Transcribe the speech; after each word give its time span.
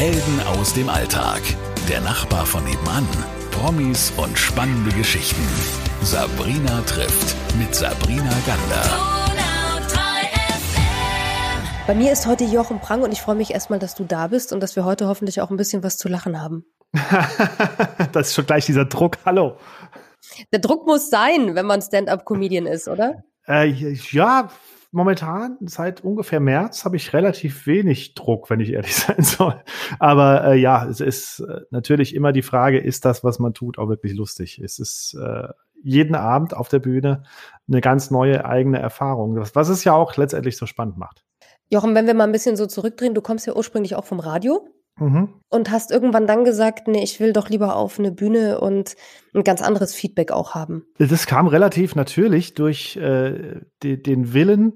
Helden 0.00 0.40
aus 0.46 0.72
dem 0.72 0.88
Alltag. 0.88 1.42
Der 1.86 2.00
Nachbar 2.00 2.46
von 2.46 2.64
nebenan. 2.64 3.06
Promis 3.50 4.10
und 4.16 4.38
spannende 4.38 4.90
Geschichten. 4.96 5.46
Sabrina 6.00 6.80
trifft 6.86 7.36
mit 7.58 7.74
Sabrina 7.74 8.32
Gander. 8.46 8.82
Bei 11.86 11.94
mir 11.94 12.12
ist 12.12 12.26
heute 12.26 12.44
Jochen 12.44 12.80
Prang 12.80 13.02
und 13.02 13.12
ich 13.12 13.20
freue 13.20 13.34
mich 13.34 13.50
erstmal, 13.50 13.78
dass 13.78 13.94
du 13.94 14.04
da 14.04 14.28
bist 14.28 14.54
und 14.54 14.60
dass 14.60 14.74
wir 14.74 14.86
heute 14.86 15.06
hoffentlich 15.06 15.42
auch 15.42 15.50
ein 15.50 15.58
bisschen 15.58 15.82
was 15.82 15.98
zu 15.98 16.08
lachen 16.08 16.40
haben. 16.40 16.64
das 18.12 18.28
ist 18.28 18.34
schon 18.34 18.46
gleich 18.46 18.64
dieser 18.64 18.86
Druck. 18.86 19.18
Hallo. 19.26 19.58
Der 20.50 20.60
Druck 20.60 20.86
muss 20.86 21.10
sein, 21.10 21.54
wenn 21.54 21.66
man 21.66 21.82
Stand-up-Comedian 21.82 22.64
ist, 22.64 22.88
oder? 22.88 23.22
Äh, 23.46 23.66
ja, 24.12 24.48
momentan, 24.92 25.58
seit 25.60 26.02
ungefähr 26.02 26.40
März, 26.40 26.84
habe 26.84 26.96
ich 26.96 27.12
relativ 27.12 27.66
wenig 27.66 28.14
Druck, 28.14 28.50
wenn 28.50 28.60
ich 28.60 28.72
ehrlich 28.72 28.94
sein 28.96 29.22
soll. 29.22 29.62
Aber 29.98 30.44
äh, 30.44 30.56
ja, 30.56 30.86
es 30.86 31.00
ist 31.00 31.40
äh, 31.40 31.60
natürlich 31.70 32.14
immer 32.14 32.32
die 32.32 32.42
Frage, 32.42 32.78
ist 32.78 33.04
das, 33.04 33.24
was 33.24 33.38
man 33.38 33.54
tut, 33.54 33.78
auch 33.78 33.88
wirklich 33.88 34.14
lustig? 34.14 34.58
Es 34.58 34.78
ist 34.78 35.14
äh, 35.14 35.48
jeden 35.82 36.14
Abend 36.14 36.54
auf 36.54 36.68
der 36.68 36.78
Bühne 36.78 37.22
eine 37.68 37.80
ganz 37.80 38.10
neue 38.10 38.44
eigene 38.44 38.78
Erfahrung, 38.78 39.36
was 39.36 39.68
es 39.68 39.84
ja 39.84 39.94
auch 39.94 40.16
letztendlich 40.16 40.56
so 40.56 40.66
spannend 40.66 40.98
macht. 40.98 41.24
Jochen, 41.68 41.94
wenn 41.94 42.06
wir 42.06 42.14
mal 42.14 42.24
ein 42.24 42.32
bisschen 42.32 42.56
so 42.56 42.66
zurückdrehen, 42.66 43.14
du 43.14 43.22
kommst 43.22 43.46
ja 43.46 43.54
ursprünglich 43.54 43.94
auch 43.94 44.04
vom 44.04 44.20
Radio 44.20 44.68
mhm. 45.00 45.40
und 45.48 45.70
hast 45.70 45.90
irgendwann 45.90 46.26
dann 46.26 46.44
gesagt, 46.44 46.86
nee, 46.86 47.02
ich 47.02 47.18
will 47.18 47.32
doch 47.32 47.48
lieber 47.48 47.74
auf 47.74 47.98
eine 47.98 48.12
Bühne 48.12 48.60
und 48.60 48.94
ein 49.34 49.42
ganz 49.42 49.62
anderes 49.62 49.94
Feedback 49.94 50.30
auch 50.30 50.54
haben. 50.54 50.84
Das 50.98 51.26
kam 51.26 51.48
relativ 51.48 51.96
natürlich 51.96 52.54
durch 52.54 52.96
äh, 52.96 53.60
die, 53.82 54.00
den 54.00 54.32
Willen, 54.32 54.74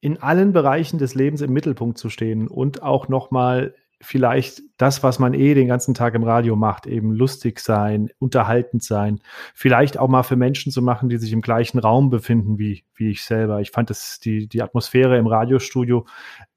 in 0.00 0.22
allen 0.22 0.52
Bereichen 0.52 0.98
des 0.98 1.14
Lebens 1.14 1.40
im 1.40 1.52
Mittelpunkt 1.52 1.98
zu 1.98 2.10
stehen 2.10 2.46
und 2.46 2.82
auch 2.82 3.08
nochmal 3.08 3.74
vielleicht 4.02 4.62
das, 4.76 5.02
was 5.02 5.18
man 5.18 5.34
eh 5.34 5.54
den 5.54 5.68
ganzen 5.68 5.94
Tag 5.94 6.14
im 6.14 6.24
Radio 6.24 6.56
macht, 6.56 6.86
eben 6.86 7.12
lustig 7.12 7.58
sein, 7.58 8.10
unterhaltend 8.18 8.82
sein, 8.82 9.20
vielleicht 9.54 9.98
auch 9.98 10.08
mal 10.08 10.22
für 10.22 10.36
Menschen 10.36 10.70
zu 10.72 10.82
machen, 10.82 11.08
die 11.08 11.16
sich 11.16 11.32
im 11.32 11.40
gleichen 11.40 11.78
Raum 11.78 12.10
befinden 12.10 12.58
wie, 12.58 12.84
wie 12.94 13.10
ich 13.10 13.24
selber. 13.24 13.60
Ich 13.60 13.70
fand 13.70 13.90
das, 13.90 14.20
die, 14.20 14.46
die 14.46 14.62
Atmosphäre 14.62 15.16
im 15.16 15.26
Radiostudio 15.26 16.06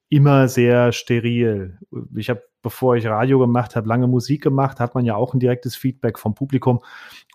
immer 0.10 0.48
sehr 0.48 0.92
steril. 0.92 1.78
Ich 2.16 2.30
habe, 2.30 2.42
bevor 2.62 2.96
ich 2.96 3.06
Radio 3.06 3.40
gemacht 3.40 3.76
habe, 3.76 3.88
lange 3.88 4.08
Musik 4.08 4.42
gemacht, 4.42 4.80
hat 4.80 4.96
man 4.96 5.06
ja 5.06 5.16
auch 5.16 5.34
ein 5.34 5.40
direktes 5.40 5.76
Feedback 5.76 6.18
vom 6.18 6.34
Publikum. 6.34 6.82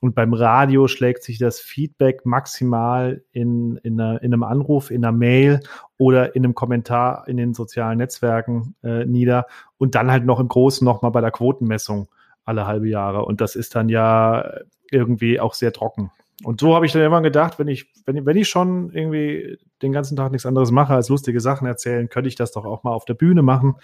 Und 0.00 0.14
beim 0.14 0.32
Radio 0.32 0.88
schlägt 0.88 1.22
sich 1.22 1.38
das 1.38 1.60
Feedback 1.60 2.24
maximal 2.24 3.22
in, 3.32 3.76
in, 3.78 4.00
einer, 4.00 4.22
in 4.22 4.32
einem 4.32 4.42
Anruf, 4.42 4.90
in 4.90 5.04
einer 5.04 5.16
Mail 5.16 5.60
oder 5.98 6.34
in 6.34 6.44
einem 6.44 6.54
Kommentar 6.54 7.28
in 7.28 7.36
den 7.36 7.54
sozialen 7.54 7.98
Netzwerken 7.98 8.74
äh, 8.82 9.04
nieder. 9.04 9.46
Und 9.76 9.94
dann 9.94 10.10
halt 10.10 10.24
noch 10.24 10.40
im 10.40 10.48
Großen 10.48 10.84
nochmal 10.84 11.12
bei 11.12 11.20
der 11.20 11.30
Quotenmessung 11.30 12.08
alle 12.44 12.66
halbe 12.66 12.88
Jahre. 12.88 13.24
Und 13.24 13.40
das 13.40 13.54
ist 13.54 13.74
dann 13.74 13.88
ja 13.88 14.50
irgendwie 14.90 15.40
auch 15.40 15.54
sehr 15.54 15.72
trocken. 15.72 16.10
Und 16.44 16.60
so 16.60 16.74
habe 16.74 16.86
ich 16.86 16.92
dann 16.92 17.02
immer 17.02 17.22
gedacht, 17.22 17.58
wenn 17.58 17.68
ich, 17.68 17.86
wenn, 18.04 18.26
wenn 18.26 18.36
ich 18.36 18.48
schon 18.48 18.90
irgendwie 18.90 19.58
den 19.80 19.92
ganzen 19.92 20.16
Tag 20.16 20.32
nichts 20.32 20.46
anderes 20.46 20.70
mache 20.70 20.94
als 20.94 21.08
lustige 21.08 21.40
Sachen 21.40 21.66
erzählen, 21.66 22.08
könnte 22.08 22.28
ich 22.28 22.34
das 22.34 22.52
doch 22.52 22.64
auch 22.64 22.82
mal 22.82 22.92
auf 22.92 23.04
der 23.04 23.14
Bühne 23.14 23.42
machen. 23.42 23.76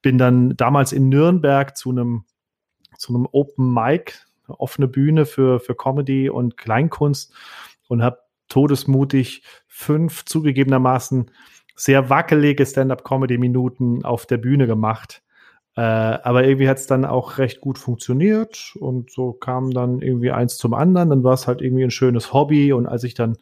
Bin 0.00 0.16
dann 0.16 0.56
damals 0.56 0.92
in 0.92 1.08
Nürnberg 1.08 1.76
zu 1.76 1.90
einem, 1.90 2.24
zu 2.96 3.14
einem 3.14 3.28
Open 3.30 3.74
Mic, 3.74 4.14
eine 4.46 4.58
offene 4.58 4.88
Bühne 4.88 5.26
für, 5.26 5.60
für 5.60 5.74
Comedy 5.74 6.30
und 6.30 6.56
Kleinkunst 6.56 7.32
und 7.88 8.02
habe 8.02 8.18
todesmutig 8.48 9.42
fünf 9.66 10.24
zugegebenermaßen 10.24 11.30
sehr 11.74 12.10
wackelige 12.10 12.64
Stand-up-Comedy-Minuten 12.64 14.04
auf 14.04 14.26
der 14.26 14.38
Bühne 14.38 14.66
gemacht 14.66 15.22
äh, 15.78 15.80
aber 15.80 16.42
irgendwie 16.42 16.68
hat 16.68 16.78
es 16.78 16.88
dann 16.88 17.04
auch 17.04 17.38
recht 17.38 17.60
gut 17.60 17.78
funktioniert 17.78 18.74
und 18.80 19.12
so 19.12 19.32
kam 19.32 19.70
dann 19.70 20.02
irgendwie 20.02 20.32
eins 20.32 20.56
zum 20.56 20.74
anderen. 20.74 21.10
Dann 21.10 21.22
war 21.22 21.34
es 21.34 21.46
halt 21.46 21.62
irgendwie 21.62 21.84
ein 21.84 21.92
schönes 21.92 22.32
Hobby 22.32 22.72
und 22.72 22.88
als 22.88 23.04
ich 23.04 23.14
dann 23.14 23.38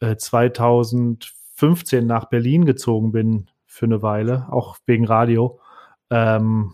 äh, 0.00 0.16
2015 0.16 2.04
nach 2.04 2.24
Berlin 2.24 2.64
gezogen 2.64 3.12
bin 3.12 3.46
für 3.66 3.86
eine 3.86 4.02
Weile, 4.02 4.48
auch 4.50 4.78
wegen 4.86 5.04
Radio, 5.04 5.60
ähm, 6.10 6.72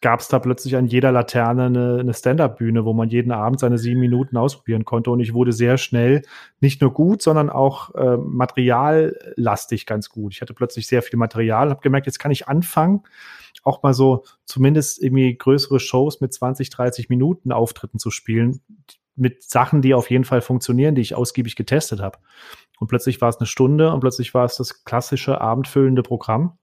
gab 0.00 0.20
es 0.20 0.28
da 0.28 0.38
plötzlich 0.38 0.76
an 0.76 0.86
jeder 0.86 1.12
Laterne 1.12 1.64
eine, 1.64 1.98
eine 2.00 2.14
Stand-up-Bühne, 2.14 2.84
wo 2.84 2.92
man 2.94 3.10
jeden 3.10 3.32
Abend 3.32 3.60
seine 3.60 3.76
sieben 3.76 4.00
Minuten 4.00 4.36
ausprobieren 4.36 4.84
konnte. 4.84 5.10
Und 5.10 5.20
ich 5.20 5.34
wurde 5.34 5.52
sehr 5.52 5.76
schnell 5.76 6.22
nicht 6.60 6.80
nur 6.80 6.92
gut, 6.92 7.20
sondern 7.20 7.50
auch 7.50 7.94
äh, 7.94 8.16
materiallastig 8.16 9.84
ganz 9.84 10.08
gut. 10.08 10.34
Ich 10.34 10.40
hatte 10.40 10.54
plötzlich 10.54 10.86
sehr 10.86 11.02
viel 11.02 11.18
Material, 11.18 11.70
habe 11.70 11.82
gemerkt, 11.82 12.06
jetzt 12.06 12.18
kann 12.18 12.30
ich 12.30 12.48
anfangen, 12.48 13.02
auch 13.62 13.82
mal 13.82 13.92
so 13.92 14.24
zumindest 14.46 15.02
irgendwie 15.02 15.36
größere 15.36 15.80
Shows 15.80 16.20
mit 16.20 16.32
20, 16.32 16.70
30 16.70 17.08
Minuten 17.10 17.52
Auftritten 17.52 17.98
zu 17.98 18.10
spielen, 18.10 18.60
mit 19.16 19.42
Sachen, 19.42 19.82
die 19.82 19.92
auf 19.92 20.10
jeden 20.10 20.24
Fall 20.24 20.40
funktionieren, 20.40 20.94
die 20.94 21.02
ich 21.02 21.14
ausgiebig 21.14 21.56
getestet 21.56 22.00
habe. 22.00 22.18
Und 22.78 22.88
plötzlich 22.88 23.20
war 23.20 23.28
es 23.28 23.36
eine 23.36 23.46
Stunde 23.46 23.92
und 23.92 24.00
plötzlich 24.00 24.32
war 24.32 24.46
es 24.46 24.56
das 24.56 24.84
klassische 24.84 25.42
abendfüllende 25.42 26.02
Programm. 26.02 26.58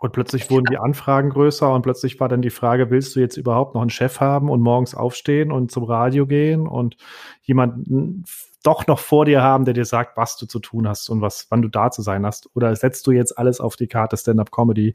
Und 0.00 0.12
plötzlich 0.12 0.50
wurden 0.50 0.66
die 0.70 0.78
Anfragen 0.78 1.30
größer 1.30 1.72
und 1.72 1.82
plötzlich 1.82 2.20
war 2.20 2.28
dann 2.28 2.42
die 2.42 2.50
Frage, 2.50 2.90
willst 2.90 3.16
du 3.16 3.20
jetzt 3.20 3.36
überhaupt 3.36 3.74
noch 3.74 3.80
einen 3.80 3.90
Chef 3.90 4.20
haben 4.20 4.48
und 4.48 4.60
morgens 4.60 4.94
aufstehen 4.94 5.50
und 5.50 5.72
zum 5.72 5.84
Radio 5.84 6.26
gehen 6.26 6.68
und 6.68 6.96
jemanden 7.42 8.24
doch 8.62 8.86
noch 8.86 8.98
vor 8.98 9.24
dir 9.24 9.42
haben, 9.42 9.64
der 9.64 9.74
dir 9.74 9.84
sagt, 9.84 10.16
was 10.16 10.36
du 10.36 10.46
zu 10.46 10.60
tun 10.60 10.86
hast 10.86 11.08
und 11.08 11.20
was, 11.20 11.46
wann 11.50 11.62
du 11.62 11.68
da 11.68 11.90
zu 11.90 12.02
sein 12.02 12.26
hast? 12.26 12.50
Oder 12.54 12.74
setzt 12.76 13.06
du 13.06 13.12
jetzt 13.12 13.38
alles 13.38 13.60
auf 13.60 13.76
die 13.76 13.88
Karte 13.88 14.16
Stand-up 14.16 14.52
Comedy? 14.52 14.94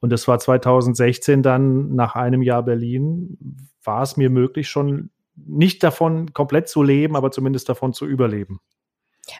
Und 0.00 0.10
das 0.10 0.26
war 0.28 0.38
2016 0.38 1.42
dann 1.42 1.94
nach 1.94 2.14
einem 2.14 2.42
Jahr 2.42 2.62
Berlin, 2.62 3.68
war 3.84 4.02
es 4.02 4.16
mir 4.16 4.30
möglich, 4.30 4.68
schon 4.68 5.10
nicht 5.34 5.82
davon 5.82 6.32
komplett 6.32 6.68
zu 6.68 6.82
leben, 6.82 7.16
aber 7.16 7.30
zumindest 7.30 7.68
davon 7.68 7.92
zu 7.92 8.06
überleben. 8.06 8.60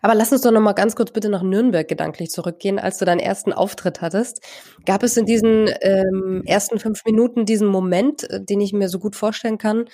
Aber 0.00 0.15
lass 0.15 0.32
uns 0.32 0.43
doch 0.43 0.53
noch 0.53 0.60
mal 0.60 0.72
ganz 0.72 0.94
kurz 0.94 1.10
bitte 1.10 1.28
nach 1.28 1.43
Nürnberg 1.43 1.87
gedanklich 1.87 2.31
zurückgehen, 2.31 2.78
als 2.78 2.98
du 2.98 3.04
deinen 3.04 3.19
ersten 3.19 3.53
Auftritt 3.53 4.00
hattest. 4.00 4.41
Gab 4.87 5.03
es 5.03 5.16
in 5.16 5.26
diesen 5.26 5.69
ähm, 5.81 6.43
ersten 6.47 6.78
fünf 6.78 7.04
Minuten 7.04 7.47
diesen 7.47 7.69
Moment, 7.69 8.28
äh, 8.31 8.43
den 8.43 8.60
ich 8.60 8.72
mir 8.72 8.88
so 8.88 8.98
gut 8.98 9.16
vorstellen 9.16 9.59
kann, 9.59 9.87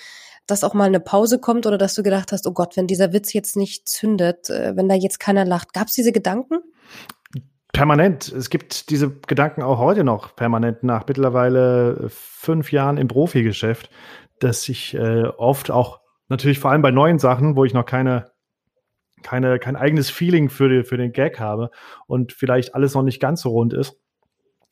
dass 0.45 0.63
auch 0.63 0.73
mal 0.73 0.85
eine 0.85 0.99
Pause 0.99 1.39
kommt 1.39 1.65
oder 1.65 1.77
dass 1.77 1.95
du 1.95 2.03
gedacht 2.03 2.31
hast, 2.31 2.45
oh 2.47 2.53
Gott, 2.53 2.77
wenn 2.77 2.87
dieser 2.87 3.13
Witz 3.13 3.33
jetzt 3.33 3.55
nicht 3.55 3.87
zündet, 3.87 4.49
äh, 4.49 4.75
wenn 4.75 4.87
da 4.87 4.95
jetzt 4.95 5.19
keiner 5.19 5.45
lacht. 5.45 5.73
Gab 5.73 5.87
es 5.87 5.93
diese 5.93 6.11
Gedanken? 6.11 6.59
Permanent. 7.71 8.29
Es 8.29 8.49
gibt 8.49 8.89
diese 8.89 9.11
Gedanken 9.27 9.61
auch 9.61 9.79
heute 9.79 10.03
noch 10.03 10.35
permanent 10.35 10.83
nach 10.83 11.05
mittlerweile 11.07 12.09
fünf 12.09 12.71
Jahren 12.71 12.97
im 12.97 13.07
Profigeschäft, 13.07 13.89
dass 14.39 14.67
ich 14.69 14.95
äh, 14.95 15.23
oft 15.23 15.71
auch 15.71 15.99
natürlich 16.29 16.59
vor 16.59 16.71
allem 16.71 16.81
bei 16.81 16.91
neuen 16.91 17.19
Sachen, 17.19 17.55
wo 17.55 17.65
ich 17.65 17.73
noch 17.73 17.85
keine 17.85 18.31
keine, 19.23 19.59
kein 19.59 19.75
eigenes 19.75 20.09
Feeling 20.09 20.49
für, 20.49 20.69
die, 20.69 20.83
für 20.83 20.97
den 20.97 21.11
Gag 21.11 21.39
habe 21.39 21.71
und 22.07 22.33
vielleicht 22.33 22.75
alles 22.75 22.93
noch 22.93 23.03
nicht 23.03 23.19
ganz 23.19 23.41
so 23.41 23.49
rund 23.49 23.73
ist. 23.73 23.97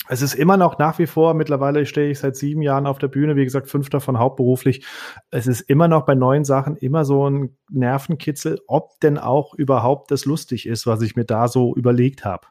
Es 0.09 0.21
ist 0.21 0.35
immer 0.35 0.55
noch 0.55 0.77
nach 0.77 0.99
wie 0.99 1.07
vor, 1.07 1.33
mittlerweile 1.33 1.85
stehe 1.85 2.09
ich 2.09 2.19
seit 2.19 2.35
sieben 2.35 2.61
Jahren 2.61 2.87
auf 2.87 2.97
der 2.97 3.09
Bühne, 3.09 3.35
wie 3.35 3.43
gesagt, 3.43 3.67
fünf 3.67 3.89
davon 3.89 4.17
hauptberuflich. 4.19 4.85
Es 5.31 5.47
ist 5.47 5.61
immer 5.61 5.87
noch 5.87 6.05
bei 6.05 6.15
neuen 6.15 6.45
Sachen 6.45 6.77
immer 6.77 7.03
so 7.03 7.29
ein 7.29 7.57
Nervenkitzel, 7.69 8.59
ob 8.67 8.99
denn 9.01 9.17
auch 9.17 9.53
überhaupt 9.53 10.11
das 10.11 10.25
lustig 10.25 10.65
ist, 10.65 10.87
was 10.87 11.01
ich 11.01 11.15
mir 11.15 11.25
da 11.25 11.47
so 11.47 11.75
überlegt 11.75 12.23
habe. 12.23 12.47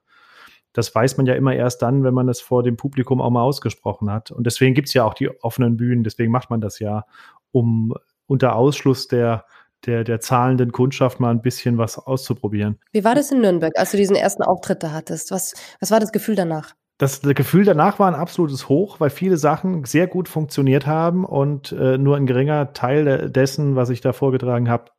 Das 0.75 0.95
weiß 0.95 1.17
man 1.17 1.25
ja 1.25 1.35
immer 1.35 1.55
erst 1.55 1.81
dann, 1.81 2.05
wenn 2.05 2.13
man 2.13 2.29
es 2.29 2.43
vor 2.43 2.63
dem 2.63 2.77
Publikum 2.77 3.23
auch 3.23 3.31
mal 3.31 3.43
ausgesprochen 3.43 4.11
hat. 4.11 4.31
Und 4.31 4.45
deswegen 4.45 4.75
gibt 4.75 4.89
es 4.89 4.95
ja 4.95 5.05
auch 5.05 5.15
die 5.15 5.31
offenen 5.43 5.79
Bühnen, 5.79 6.05
deswegen 6.05 6.31
macht 6.31 6.51
man 6.51 6.61
das 6.61 6.79
ja, 6.79 7.07
um 7.53 7.95
unter 8.27 8.55
Ausschluss 8.55 9.09
der 9.09 9.47
der, 9.87 10.05
der 10.05 10.21
zahlenden 10.21 10.73
Kundschaft 10.73 11.21
mal 11.21 11.31
ein 11.31 11.43
bisschen 11.43 11.79
was 11.79 11.99
auszuprobieren. 11.99 12.79
Wie 12.93 13.05
war 13.05 13.15
das 13.15 13.31
in 13.31 13.41
Nürnberg, 13.41 13.73
als 13.77 13.93
du 13.93 13.97
diesen 13.97 14.17
ersten 14.17 14.43
Auftritt 14.43 14.83
da 14.83 14.93
hattest? 14.93 15.31
Was, 15.31 15.55
was 15.81 15.91
war 15.91 16.01
das 16.01 16.13
Gefühl 16.13 16.35
danach? 16.35 16.75
Das, 16.99 17.21
Gefühl 17.21 17.65
danach 17.65 17.99
war 17.99 18.09
ein 18.09 18.15
absolutes 18.15 18.71
Hoch, 18.71 19.01
weil 19.01 19.11
viele 19.11 19.37
Sachen 19.37 19.85
sehr 19.85 20.07
gut 20.07 20.29
funktioniert 20.29 20.87
haben 20.87 21.27
und 21.27 21.73
äh, 21.73 21.99
nur 21.99 22.17
ein 22.17 22.27
geringer 22.27 22.73
Teil 22.73 23.31
dessen, 23.31 23.77
was 23.77 23.91
ich 23.91 24.01
da 24.01 24.15
vorgetragen 24.15 24.71
habe, 24.71 24.91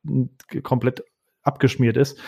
komplett 0.61 1.03
abgeschmiert 1.41 1.97
ist. 1.97 2.19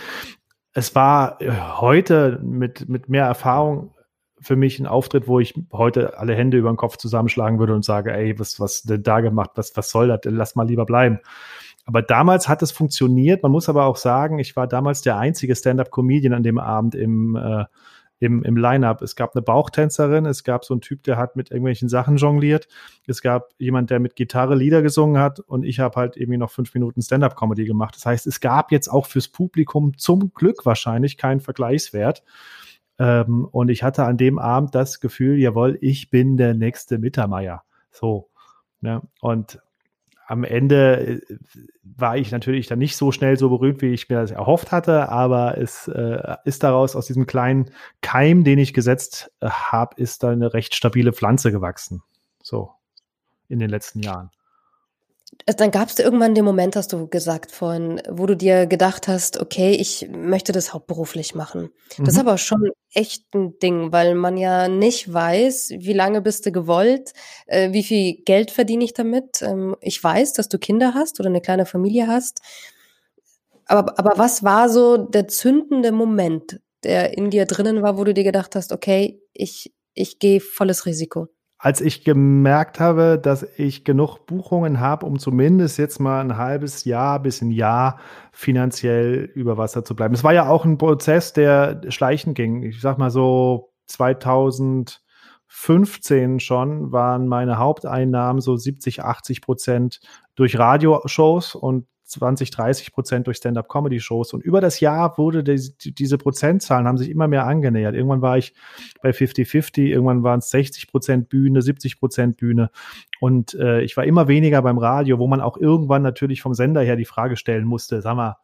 Es 0.73 0.95
war 0.95 1.39
äh, 1.41 1.51
heute 1.51 2.39
mit, 2.41 2.89
mit 2.89 3.09
mehr 3.09 3.25
Erfahrung 3.25 3.93
für 4.41 4.55
mich 4.55 4.79
ein 4.79 4.87
Auftritt, 4.87 5.27
wo 5.27 5.39
ich 5.39 5.53
heute 5.71 6.17
alle 6.17 6.33
Hände 6.33 6.57
über 6.57 6.71
den 6.71 6.77
Kopf 6.77 6.97
zusammenschlagen 6.97 7.59
würde 7.59 7.75
und 7.75 7.85
sage, 7.85 8.13
ey, 8.13 8.39
was, 8.39 8.59
was 8.59 8.83
denn 8.83 9.03
da 9.03 9.19
gemacht? 9.19 9.51
Was, 9.55 9.75
was 9.75 9.91
soll 9.91 10.07
das? 10.07 10.21
Lass 10.23 10.55
mal 10.55 10.67
lieber 10.67 10.85
bleiben. 10.85 11.19
Aber 11.85 12.01
damals 12.01 12.47
hat 12.47 12.61
es 12.61 12.71
funktioniert. 12.71 13.41
Man 13.41 13.51
muss 13.51 13.69
aber 13.69 13.85
auch 13.85 13.97
sagen, 13.97 14.39
ich 14.39 14.55
war 14.55 14.67
damals 14.67 15.01
der 15.01 15.17
einzige 15.17 15.55
Stand-up-Comedian 15.55 16.33
an 16.33 16.43
dem 16.43 16.59
Abend 16.59 16.93
im, 16.93 17.35
äh, 17.35 17.65
im, 18.19 18.43
im 18.43 18.57
Line-Up. 18.57 19.01
Es 19.01 19.15
gab 19.15 19.35
eine 19.35 19.41
Bauchtänzerin, 19.41 20.25
es 20.25 20.43
gab 20.43 20.65
so 20.65 20.73
einen 20.73 20.81
Typ, 20.81 21.03
der 21.03 21.17
hat 21.17 21.35
mit 21.35 21.51
irgendwelchen 21.51 21.89
Sachen 21.89 22.17
jongliert. 22.17 22.67
Es 23.07 23.21
gab 23.21 23.49
jemand, 23.57 23.89
der 23.89 23.99
mit 23.99 24.15
Gitarre 24.15 24.55
Lieder 24.55 24.81
gesungen 24.81 25.21
hat 25.21 25.39
und 25.39 25.63
ich 25.63 25.79
habe 25.79 25.95
halt 25.95 26.17
irgendwie 26.17 26.37
noch 26.37 26.51
fünf 26.51 26.73
Minuten 26.73 27.01
Stand-up-Comedy 27.01 27.65
gemacht. 27.65 27.95
Das 27.95 28.05
heißt, 28.05 28.27
es 28.27 28.39
gab 28.39 28.71
jetzt 28.71 28.89
auch 28.89 29.05
fürs 29.05 29.29
Publikum 29.29 29.97
zum 29.97 30.33
Glück 30.33 30.65
wahrscheinlich 30.65 31.17
keinen 31.17 31.39
Vergleichswert. 31.39 32.23
Ähm, 32.99 33.45
und 33.45 33.69
ich 33.69 33.81
hatte 33.81 34.03
an 34.03 34.17
dem 34.17 34.37
Abend 34.37 34.75
das 34.75 34.99
Gefühl, 34.99 35.39
jawohl, 35.39 35.77
ich 35.81 36.09
bin 36.09 36.35
der 36.35 36.53
nächste 36.53 36.99
Mittermeier. 36.99 37.63
So. 37.91 38.29
Ja, 38.81 39.01
und 39.21 39.59
am 40.29 40.43
Ende 40.43 41.21
äh, 41.27 41.37
war 41.83 42.15
ich 42.15 42.31
natürlich 42.31 42.67
dann 42.67 42.79
nicht 42.79 42.95
so 42.95 43.11
schnell 43.11 43.37
so 43.37 43.49
berühmt, 43.49 43.81
wie 43.81 43.93
ich 43.93 44.09
mir 44.09 44.21
das 44.21 44.31
erhofft 44.31 44.71
hatte, 44.71 45.09
aber 45.09 45.57
es 45.57 45.87
äh, 45.87 46.35
ist 46.45 46.63
daraus 46.63 46.95
aus 46.95 47.07
diesem 47.07 47.25
kleinen 47.25 47.71
Keim, 48.01 48.43
den 48.43 48.59
ich 48.59 48.73
gesetzt 48.73 49.31
äh, 49.41 49.49
habe, 49.49 49.99
ist 49.99 50.21
da 50.21 50.29
eine 50.29 50.53
recht 50.53 50.75
stabile 50.75 51.13
Pflanze 51.13 51.51
gewachsen. 51.51 52.03
So 52.43 52.71
in 53.47 53.57
den 53.57 53.71
letzten 53.71 54.01
Jahren. 54.01 54.29
Also 55.45 55.57
dann 55.57 55.71
gab 55.71 55.89
es 55.89 55.97
irgendwann 55.97 56.35
den 56.35 56.45
Moment, 56.45 56.75
hast 56.75 56.93
du 56.93 57.07
gesagt 57.07 57.51
vorhin, 57.51 58.01
wo 58.09 58.25
du 58.25 58.35
dir 58.35 58.67
gedacht 58.67 59.07
hast, 59.07 59.39
okay, 59.39 59.71
ich 59.71 60.07
möchte 60.11 60.51
das 60.51 60.73
hauptberuflich 60.73 61.33
machen. 61.33 61.69
Das 61.89 61.99
mhm. 61.99 62.05
ist 62.05 62.19
aber 62.19 62.37
schon 62.37 62.69
echt 62.93 63.33
ein 63.33 63.57
Ding, 63.59 63.91
weil 63.91 64.15
man 64.15 64.37
ja 64.37 64.67
nicht 64.67 65.11
weiß, 65.11 65.71
wie 65.77 65.93
lange 65.93 66.21
bist 66.21 66.45
du 66.45 66.51
gewollt, 66.51 67.13
äh, 67.47 67.71
wie 67.71 67.83
viel 67.83 68.21
Geld 68.25 68.51
verdiene 68.51 68.83
ich 68.83 68.93
damit. 68.93 69.41
Ähm, 69.41 69.75
ich 69.81 70.03
weiß, 70.03 70.33
dass 70.33 70.49
du 70.49 70.59
Kinder 70.59 70.93
hast 70.93 71.19
oder 71.19 71.29
eine 71.29 71.41
kleine 71.41 71.65
Familie 71.65 72.07
hast. 72.07 72.41
Aber, 73.65 73.97
aber 73.97 74.17
was 74.17 74.43
war 74.43 74.67
so 74.69 74.97
der 74.97 75.27
zündende 75.27 75.91
Moment, 75.91 76.59
der 76.83 77.17
in 77.17 77.29
dir 77.29 77.45
drinnen 77.45 77.81
war, 77.81 77.97
wo 77.97 78.03
du 78.03 78.13
dir 78.13 78.23
gedacht 78.23 78.55
hast, 78.55 78.71
okay, 78.71 79.21
ich, 79.33 79.73
ich 79.93 80.19
gehe 80.19 80.41
volles 80.41 80.85
Risiko? 80.85 81.27
Als 81.61 81.81
ich 81.81 82.05
gemerkt 82.05 82.79
habe, 82.79 83.19
dass 83.21 83.43
ich 83.57 83.83
genug 83.83 84.25
Buchungen 84.25 84.79
habe, 84.79 85.05
um 85.05 85.19
zumindest 85.19 85.77
jetzt 85.77 85.99
mal 85.99 86.21
ein 86.21 86.37
halbes 86.37 86.85
Jahr 86.85 87.21
bis 87.21 87.41
ein 87.41 87.51
Jahr 87.51 87.99
finanziell 88.31 89.29
über 89.35 89.57
Wasser 89.57 89.83
zu 89.83 89.93
bleiben. 89.93 90.13
Es 90.13 90.23
war 90.23 90.33
ja 90.33 90.47
auch 90.47 90.63
ein 90.63 90.77
Prozess, 90.77 91.33
der 91.33 91.81
schleichend 91.89 92.35
ging. 92.35 92.63
Ich 92.63 92.79
sag 92.79 92.97
mal 92.97 93.11
so 93.11 93.73
2015 93.87 96.39
schon 96.39 96.93
waren 96.93 97.27
meine 97.27 97.57
Haupteinnahmen 97.57 98.41
so 98.41 98.55
70, 98.55 99.03
80 99.03 99.41
Prozent 99.41 99.99
durch 100.35 100.57
Radioshows 100.57 101.55
und 101.55 101.87
20, 102.09 102.51
30 102.51 102.91
Prozent 102.91 103.27
durch 103.27 103.37
Stand-up-Comedy-Shows. 103.37 104.33
Und 104.33 104.43
über 104.43 104.61
das 104.61 104.79
Jahr 104.79 105.17
wurde 105.17 105.43
die, 105.43 105.93
diese 105.93 106.17
Prozentzahlen 106.17 106.87
haben 106.87 106.97
sich 106.97 107.09
immer 107.09 107.27
mehr 107.27 107.45
angenähert. 107.45 107.95
Irgendwann 107.95 108.21
war 108.21 108.37
ich 108.37 108.53
bei 109.01 109.11
50-50, 109.11 109.83
irgendwann 109.83 110.23
waren 110.23 110.39
es 110.39 110.49
60 110.49 110.87
Prozent 110.87 111.29
Bühne, 111.29 111.61
70 111.61 111.99
Prozent 111.99 112.37
Bühne. 112.37 112.71
Und 113.19 113.53
äh, 113.53 113.81
ich 113.81 113.95
war 113.95 114.05
immer 114.05 114.27
weniger 114.27 114.61
beim 114.61 114.77
Radio, 114.77 115.19
wo 115.19 115.27
man 115.27 115.41
auch 115.41 115.57
irgendwann 115.57 116.01
natürlich 116.01 116.41
vom 116.41 116.53
Sender 116.53 116.81
her 116.81 116.95
die 116.95 117.05
Frage 117.05 117.37
stellen 117.37 117.65
musste, 117.65 118.01
sag 118.01 118.15
mal, 118.15 118.37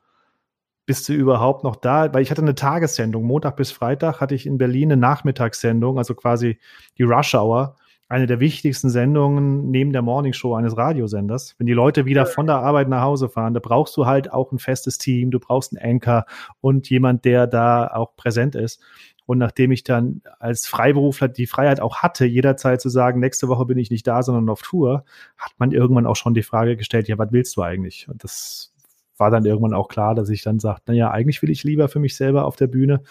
bist 0.86 1.10
du 1.10 1.14
überhaupt 1.14 1.64
noch 1.64 1.76
da? 1.76 2.14
Weil 2.14 2.22
ich 2.22 2.30
hatte 2.30 2.44
eine 2.44 2.54
Tagessendung. 2.54 3.24
Montag 3.24 3.56
bis 3.56 3.72
Freitag 3.72 4.22
hatte 4.22 4.36
ich 4.36 4.46
in 4.46 4.60
Berlin 4.60 4.92
eine 4.92 5.02
Nachmittagssendung, 5.02 5.98
also 5.98 6.14
quasi 6.14 6.60
die 7.00 7.04
Rush 7.04 7.34
Hour 7.34 7.76
eine 8.08 8.28
der 8.28 8.40
wichtigsten 8.40 8.90
Sendungen 8.90 9.72
neben 9.72 9.92
der 9.92 10.04
Morningshow 10.04 10.54
eines 10.54 10.78
Radiosenders. 10.78 11.56
Wenn 11.58 11.66
die 11.66 11.74
Leute 11.74 12.06
wieder 12.06 12.26
von 12.26 12.46
der 12.46 12.58
Arbeit 12.58 12.88
nach 12.88 13.02
Hause 13.02 13.30
fahren, 13.30 13.54
da 13.54 13.60
brauchst 13.60 13.98
du 13.98 14.06
halt 14.06 14.32
auch 14.32 14.52
ein 14.52 14.60
festes 14.60 14.98
Team, 14.98 15.32
du 15.32 15.40
brauchst 15.40 15.76
einen 15.76 15.96
Anchor 15.96 16.26
und 16.62 16.90
jemand, 16.90 17.26
der 17.26 17.48
da 17.48 17.88
auch 17.88 18.16
präsent 18.16 18.56
ist. 18.56 18.80
Und 19.26 19.40
nachdem 19.40 19.72
ich 19.72 19.84
dann 19.84 20.22
als 20.40 20.68
Freiberufler 20.68 21.30
die 21.30 21.48
Freiheit 21.48 21.80
auch 21.80 21.98
hatte, 21.98 22.26
jederzeit 22.26 22.80
zu 22.80 22.90
sagen, 22.90 23.20
nächste 23.20 23.48
Woche 23.48 23.66
bin 23.66 23.80
ich 23.80 23.90
nicht 23.90 24.06
da, 24.06 24.22
sondern 24.22 24.50
auf 24.50 24.62
Tour, 24.62 25.04
hat 25.36 25.54
man 25.58 25.72
irgendwann 25.72 26.06
auch 26.06 26.16
schon 26.16 26.36
die 26.36 26.44
Frage 26.44 26.78
gestellt, 26.78 27.08
ja, 27.08 27.18
was 27.18 27.32
willst 27.32 27.58
du 27.58 27.64
eigentlich? 27.64 28.08
Und 28.08 28.24
das 28.24 28.72
war 29.18 29.32
dann 29.32 29.46
irgendwann 29.46 29.74
auch 29.74 29.88
klar, 29.88 30.14
dass 30.14 30.30
ich 30.30 30.44
dann 30.44 30.60
sagte, 30.60 30.92
naja, 30.92 31.10
eigentlich 31.10 31.42
will 31.42 31.50
ich 31.50 31.64
lieber 31.64 31.88
für 31.88 32.00
mich 32.00 32.16
selber 32.16 32.46
auf 32.46 32.56
der 32.56 32.68
Bühne 32.68 33.02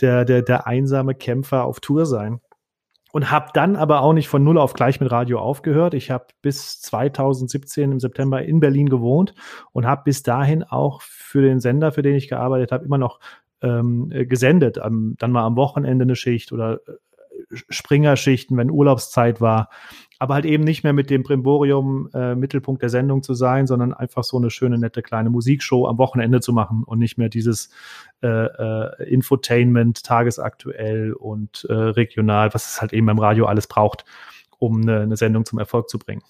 der, 0.00 0.24
der, 0.24 0.42
der 0.42 0.66
einsame 0.66 1.14
Kämpfer 1.14 1.64
auf 1.64 1.78
Tour 1.78 2.04
sein 2.04 2.40
und 3.12 3.30
habe 3.30 3.50
dann 3.54 3.76
aber 3.76 4.02
auch 4.02 4.12
nicht 4.12 4.28
von 4.28 4.44
null 4.44 4.58
auf 4.58 4.72
gleich 4.72 5.00
mit 5.00 5.10
Radio 5.10 5.40
aufgehört. 5.40 5.94
Ich 5.94 6.10
habe 6.10 6.26
bis 6.42 6.80
2017 6.80 7.92
im 7.92 8.00
September 8.00 8.42
in 8.42 8.60
Berlin 8.60 8.88
gewohnt 8.88 9.34
und 9.72 9.86
habe 9.86 10.02
bis 10.04 10.22
dahin 10.22 10.62
auch 10.62 11.02
für 11.02 11.42
den 11.42 11.60
Sender, 11.60 11.92
für 11.92 12.02
den 12.02 12.14
ich 12.14 12.28
gearbeitet 12.28 12.72
habe, 12.72 12.84
immer 12.84 12.98
noch 12.98 13.20
ähm, 13.62 14.08
gesendet. 14.10 14.78
Am, 14.78 15.14
dann 15.18 15.32
mal 15.32 15.44
am 15.44 15.56
Wochenende 15.56 16.04
eine 16.04 16.16
Schicht 16.16 16.52
oder 16.52 16.80
äh, 16.86 16.92
Springerschichten, 17.50 18.56
wenn 18.56 18.70
Urlaubszeit 18.70 19.40
war 19.40 19.68
aber 20.20 20.34
halt 20.34 20.44
eben 20.44 20.64
nicht 20.64 20.84
mehr 20.84 20.92
mit 20.92 21.08
dem 21.08 21.22
Brimborium 21.22 22.10
äh, 22.12 22.34
Mittelpunkt 22.34 22.82
der 22.82 22.90
Sendung 22.90 23.22
zu 23.22 23.32
sein, 23.32 23.66
sondern 23.66 23.94
einfach 23.94 24.22
so 24.22 24.36
eine 24.36 24.50
schöne, 24.50 24.76
nette 24.76 25.00
kleine 25.00 25.30
Musikshow 25.30 25.88
am 25.88 25.96
Wochenende 25.96 26.40
zu 26.40 26.52
machen 26.52 26.84
und 26.84 26.98
nicht 26.98 27.16
mehr 27.16 27.30
dieses 27.30 27.70
äh, 28.22 28.28
äh, 28.28 29.10
Infotainment 29.10 30.04
tagesaktuell 30.04 31.14
und 31.14 31.66
äh, 31.70 31.72
regional, 31.72 32.52
was 32.52 32.68
es 32.68 32.80
halt 32.82 32.92
eben 32.92 33.06
beim 33.06 33.18
Radio 33.18 33.46
alles 33.46 33.66
braucht, 33.66 34.04
um 34.58 34.82
eine, 34.82 35.00
eine 35.00 35.16
Sendung 35.16 35.46
zum 35.46 35.58
Erfolg 35.58 35.88
zu 35.88 35.98
bringen. 35.98 36.22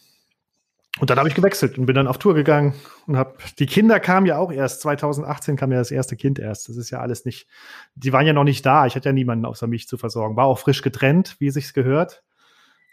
Und 1.01 1.09
dann 1.09 1.19
habe 1.19 1.29
ich 1.31 1.35
gewechselt 1.35 1.79
und 1.79 1.87
bin 1.87 1.95
dann 1.95 2.07
auf 2.07 2.19
Tour 2.19 2.35
gegangen 2.35 2.75
und 3.07 3.17
habe 3.17 3.35
die 3.59 3.65
Kinder 3.65 3.99
kamen 4.01 4.27
ja 4.27 4.37
auch 4.37 4.53
erst 4.53 4.83
2018 4.83 5.57
kam 5.57 5.73
ja 5.73 5.79
das 5.79 5.91
erste 5.91 6.15
Kind 6.15 6.39
erst. 6.39 6.69
Das 6.69 6.77
ist 6.77 6.91
ja 6.91 7.01
alles 7.01 7.25
nicht, 7.25 7.49
die 7.95 8.13
waren 8.13 8.27
ja 8.27 8.35
noch 8.35 8.45
nicht 8.45 8.67
da. 8.67 8.85
Ich 8.85 8.97
hatte 8.97 9.09
ja 9.09 9.13
niemanden 9.15 9.47
außer 9.47 9.67
mich 9.67 9.89
zu 9.89 9.97
versorgen. 9.97 10.37
War 10.37 10.45
auch 10.45 10.59
frisch 10.59 10.83
getrennt, 10.83 11.37
wie 11.39 11.47
es 11.47 11.55
sich 11.55 11.73
gehört. 11.73 12.23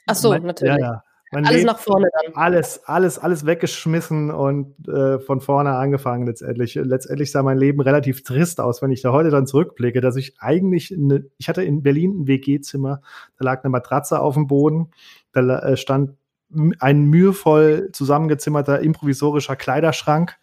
Ach 0.06 0.16
so, 0.16 0.30
mein, 0.30 0.44
natürlich. 0.44 0.78
Ja, 0.80 0.80
ja. 0.80 1.04
alles 1.34 1.52
Leben, 1.52 1.66
nach 1.66 1.80
vorne 1.80 2.08
dann. 2.14 2.34
Alles, 2.36 2.82
alles, 2.86 3.20
alles 3.20 3.46
weggeschmissen 3.46 4.32
und 4.32 4.88
äh, 4.88 5.20
von 5.20 5.42
vorne 5.42 5.76
angefangen 5.76 6.26
letztendlich. 6.26 6.76
Letztendlich 6.76 7.34
sah 7.34 7.44
mein 7.44 7.58
Leben 7.58 7.82
relativ 7.82 8.24
trist 8.24 8.62
aus, 8.62 8.82
wenn 8.82 8.92
ich 8.92 9.02
da 9.02 9.12
heute 9.12 9.32
dann 9.32 9.48
zurückblicke, 9.48 10.00
dass 10.00 10.16
ich 10.16 10.36
eigentlich, 10.40 10.94
eine, 10.94 11.26
ich 11.38 11.50
hatte 11.50 11.62
in 11.62 11.84
Berlin 11.84 12.22
ein 12.22 12.28
WG-Zimmer, 12.28 13.02
da 13.38 13.44
lag 13.44 13.66
eine 13.66 13.70
Matratze 13.70 14.22
auf 14.22 14.36
dem 14.36 14.48
Boden, 14.48 14.92
da 15.34 15.60
äh, 15.60 15.76
stand 15.76 16.12
ein 16.80 17.06
mühevoll 17.06 17.90
zusammengezimmerter 17.92 18.80
improvisorischer 18.80 19.56
Kleiderschrank. 19.56 20.38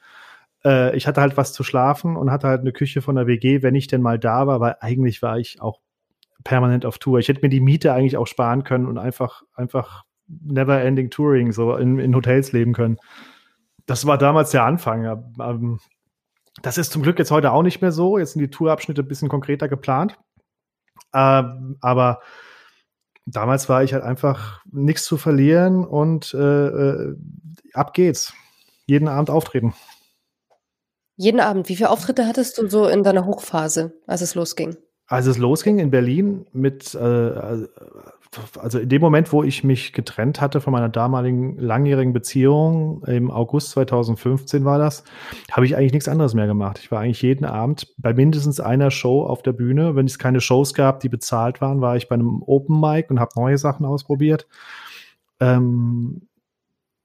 Äh, 0.65 0.97
ich 0.97 1.07
hatte 1.07 1.21
halt 1.21 1.37
was 1.37 1.53
zu 1.53 1.65
schlafen 1.65 2.17
und 2.17 2.31
hatte 2.31 2.49
halt 2.49 2.61
eine 2.61 2.73
Küche 2.73 3.03
von 3.03 3.17
der 3.17 3.27
WG, 3.27 3.63
wenn 3.63 3.75
ich 3.75 3.87
denn 3.87 4.03
mal 4.03 4.19
da 4.19 4.47
war, 4.47 4.61
weil 4.61 4.77
eigentlich 4.81 5.23
war 5.23 5.39
ich 5.39 5.61
auch 5.61 5.81
permanent 6.45 6.85
auf 6.85 6.99
Tour. 6.99 7.19
Ich 7.19 7.29
hätte 7.29 7.41
mir 7.43 7.49
die 7.49 7.61
Miete 7.61 7.93
eigentlich 7.93 8.17
auch 8.17 8.27
sparen 8.27 8.65
können 8.65 8.87
und 8.87 8.99
einfach, 8.99 9.43
einfach 9.55 10.05
never 10.27 10.81
ending 10.81 11.11
Touring 11.11 11.53
so 11.53 11.77
in, 11.77 11.99
in 11.99 12.15
Hotels 12.15 12.53
leben 12.53 12.73
können. 12.73 12.99
Das 13.87 14.07
war 14.07 14.19
damals 14.19 14.51
der 14.51 14.65
Anfang. 14.65 15.05
Ähm, 15.41 15.81
das 16.63 16.79
ist 16.79 16.93
zum 16.93 17.03
Glück 17.03 17.19
jetzt 17.19 17.31
heute 17.31 17.53
auch 17.53 17.63
nicht 17.63 17.81
mehr 17.81 17.93
so. 17.93 18.19
Jetzt 18.19 18.33
sind 18.33 18.43
die 18.43 18.51
Tourabschnitte 18.51 19.03
ein 19.03 19.09
bisschen 19.09 19.29
konkreter 19.29 19.69
geplant. 19.69 20.19
Ähm, 21.13 21.77
aber 21.81 22.21
damals 23.27 23.69
war 23.69 23.83
ich 23.83 23.93
halt 23.93 24.05
einfach 24.05 24.63
nichts 24.71 25.05
zu 25.05 25.17
verlieren 25.17 25.85
und 25.85 26.35
äh, 26.35 26.39
äh, 26.39 27.17
ab 27.73 27.95
geht's. 27.95 28.33
Jeden 28.87 29.09
Abend 29.09 29.31
auftreten. 29.31 29.75
Jeden 31.17 31.41
Abend. 31.41 31.69
Wie 31.69 31.77
viele 31.77 31.91
Auftritte 31.91 32.27
hattest 32.27 32.59
du 32.59 32.69
so 32.69 32.87
in 32.89 33.03
deiner 33.03 33.25
Hochphase, 33.25 33.93
als 34.07 34.21
es 34.21 34.35
losging? 34.35 34.77
Als 35.07 35.27
es 35.27 35.39
losging 35.39 35.79
in 35.79 35.91
Berlin 35.91 36.47
mit, 36.53 36.95
äh, 36.95 37.67
also 38.59 38.79
in 38.79 38.89
dem 38.89 39.01
Moment, 39.01 39.33
wo 39.33 39.43
ich 39.43 39.65
mich 39.65 39.93
getrennt 39.93 40.41
hatte 40.41 40.61
von 40.61 40.73
meiner 40.73 40.89
damaligen 40.89 41.59
langjährigen 41.59 42.13
Beziehung, 42.13 43.03
im 43.05 43.31
August 43.31 43.71
2015 43.71 44.65
war 44.65 44.79
das, 44.79 45.05
habe 45.51 45.67
ich 45.67 45.77
eigentlich 45.77 45.93
nichts 45.93 46.09
anderes 46.09 46.35
mehr 46.35 46.47
gemacht. 46.47 46.79
Ich 46.81 46.91
war 46.91 47.01
eigentlich 47.01 47.23
jeden 47.23 47.45
Abend 47.45 47.95
bei 47.99 48.13
mindestens 48.13 48.61
einer 48.61 48.91
Show 48.91 49.25
auf 49.25 49.43
der 49.43 49.53
Bühne. 49.53 49.97
Wenn 49.97 50.07
es 50.07 50.19
keine 50.19 50.41
Shows 50.41 50.75
gab, 50.75 51.01
die 51.01 51.09
bezahlt 51.09 51.61
waren, 51.61 51.81
war 51.81 51.97
ich 51.97 52.09
bei 52.09 52.15
einem 52.15 52.43
Open 52.43 52.81
Mic 52.81 53.11
und 53.11 53.21
habe 53.21 53.33
neue 53.37 53.59
Sachen 53.59 53.87
ausprobiert. 53.87 54.47
Ähm, 55.41 56.29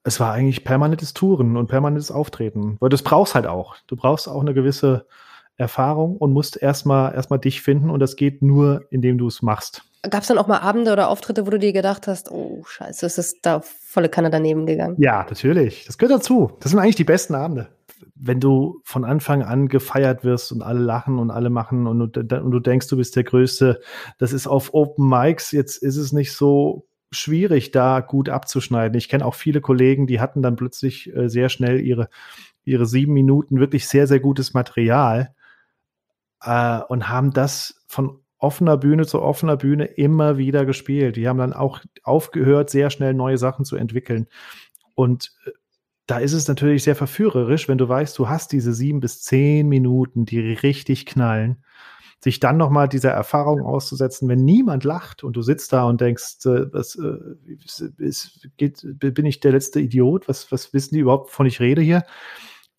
es 0.04 0.20
war 0.20 0.34
eigentlich 0.34 0.64
permanentes 0.64 1.14
Touren 1.14 1.58
und 1.58 1.68
permanentes 1.68 2.12
Auftreten. 2.12 2.78
Weil 2.80 2.90
das 2.90 3.04
brauchst 3.04 3.36
halt 3.36 3.48
auch. 3.48 3.76
Du 3.88 3.96
brauchst 3.96 4.28
auch 4.28 4.42
eine 4.42 4.54
gewisse 4.54 5.06
Erfahrung 5.60 6.16
und 6.18 6.32
musst 6.32 6.62
erstmal 6.62 7.14
erstmal 7.14 7.40
dich 7.40 7.62
finden 7.62 7.90
und 7.90 8.00
das 8.00 8.16
geht 8.16 8.42
nur, 8.42 8.86
indem 8.90 9.18
du 9.18 9.28
es 9.28 9.42
machst. 9.42 9.84
Gab 10.10 10.22
es 10.22 10.30
dann 10.30 10.38
auch 10.38 10.48
mal 10.48 10.60
Abende 10.60 10.94
oder 10.94 11.10
Auftritte, 11.10 11.46
wo 11.46 11.50
du 11.50 11.60
dir 11.60 11.74
gedacht 11.74 12.08
hast, 12.08 12.32
oh 12.32 12.64
scheiße, 12.66 13.06
es 13.06 13.18
ist 13.18 13.40
da 13.46 13.62
volle 13.62 14.08
Kanne 14.08 14.30
daneben 14.30 14.66
gegangen? 14.66 14.96
Ja, 14.98 15.26
natürlich. 15.30 15.84
Das 15.86 15.98
gehört 15.98 16.20
dazu. 16.20 16.52
Das 16.62 16.72
sind 16.72 16.80
eigentlich 16.80 16.96
die 16.96 17.04
besten 17.04 17.36
Abende. 17.36 17.68
Wenn 18.16 18.40
du 18.40 18.80
von 18.86 19.04
Anfang 19.04 19.44
an 19.44 19.68
gefeiert 19.68 20.24
wirst 20.24 20.54
und 20.54 20.62
alle 20.62 20.80
lachen 20.80 21.20
und 21.20 21.32
alle 21.32 21.50
machen 21.50 21.86
und 21.86 22.16
du, 22.16 22.22
und 22.22 22.52
du 22.52 22.60
denkst, 22.62 22.88
du 22.88 22.96
bist 22.96 23.18
der 23.18 23.26
Größte, 23.26 23.82
das 24.18 24.32
ist 24.32 24.48
auf 24.48 24.74
Open 24.74 25.10
Mics, 25.10 25.52
jetzt 25.52 25.84
ist 25.84 25.98
es 25.98 26.14
nicht 26.14 26.32
so 26.32 26.88
schwierig, 27.12 27.72
da 27.72 28.00
gut 28.00 28.30
abzuschneiden. 28.30 28.98
Ich 28.98 29.10
kenne 29.10 29.26
auch 29.26 29.36
viele 29.36 29.60
Kollegen, 29.60 30.08
die 30.08 30.22
hatten 30.22 30.42
dann 30.42 30.56
plötzlich 30.56 31.14
äh, 31.14 31.28
sehr 31.28 31.50
schnell 31.50 31.82
ihre, 31.82 32.08
ihre 32.64 32.86
sieben 32.86 33.12
Minuten 33.12 33.60
wirklich 33.60 33.90
sehr, 33.90 34.08
sehr 34.08 34.22
gutes 34.22 34.54
Material 34.54 35.34
äh, 36.42 36.80
und 36.88 37.10
haben 37.10 37.32
das 37.32 37.84
von 37.88 38.22
offener 38.38 38.78
Bühne 38.78 39.06
zu 39.06 39.22
offener 39.22 39.58
Bühne 39.58 39.86
immer 39.86 40.38
wieder 40.38 40.66
gespielt. 40.66 41.18
Die 41.18 41.28
haben 41.28 41.40
dann 41.40 41.54
auch 41.54 41.82
aufgehört, 42.04 42.70
sehr 42.70 42.90
schnell 42.90 43.14
neue 43.14 43.38
Sachen 43.38 43.66
zu 43.66 43.76
entwickeln. 43.76 44.28
Und 44.96 45.34
äh, 45.46 45.52
da 46.08 46.18
ist 46.20 46.34
es 46.34 46.48
natürlich 46.48 46.84
sehr 46.84 46.96
verführerisch, 46.96 47.68
wenn 47.68 47.78
du 47.78 47.88
weißt, 47.88 48.18
du 48.18 48.30
hast 48.30 48.52
diese 48.52 48.74
sieben 48.74 49.00
bis 49.00 49.22
zehn 49.22 49.68
Minuten, 49.68 50.26
die 50.26 50.40
richtig 50.40 51.06
knallen. 51.06 51.64
sich 52.24 52.40
dann 52.40 52.58
nochmal 52.58 52.90
dieser 52.90 53.12
Erfahrung 53.12 53.62
auszusetzen, 53.62 54.28
wenn 54.28 54.44
niemand 54.44 54.84
lacht 54.84 55.24
und 55.24 55.36
du 55.38 55.42
sitzt 55.42 55.72
da 55.72 55.84
und 55.86 56.02
denkst, 56.02 56.46
äh, 56.46 56.74
was 56.74 56.96
äh, 56.96 57.18
ist, 57.98 58.50
geht, 58.58 58.82
bin 59.00 59.26
ich 59.26 59.40
der 59.40 59.54
letzte 59.54 59.80
Idiot? 59.80 60.28
Was, 60.28 60.52
was 60.52 60.74
wissen 60.74 60.96
die 60.96 61.02
überhaupt, 61.02 61.30
wovon 61.30 61.46
ich 61.46 61.60
rede 61.60 61.82
hier? 61.82 62.04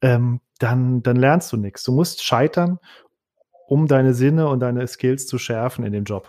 Ähm, 0.03 0.41
dann, 0.59 1.03
dann 1.03 1.17
lernst 1.17 1.53
du 1.53 1.57
nichts. 1.57 1.85
Du 1.85 1.93
musst 1.93 2.23
scheitern, 2.25 2.79
um 3.71 3.87
deine 3.87 4.15
Sinne 4.15 4.49
und 4.49 4.61
deine 4.61 4.87
Skills 4.87 5.27
zu 5.27 5.39
schärfen 5.39 5.85
in 5.85 5.93
dem 5.93 6.05
Job. 6.05 6.29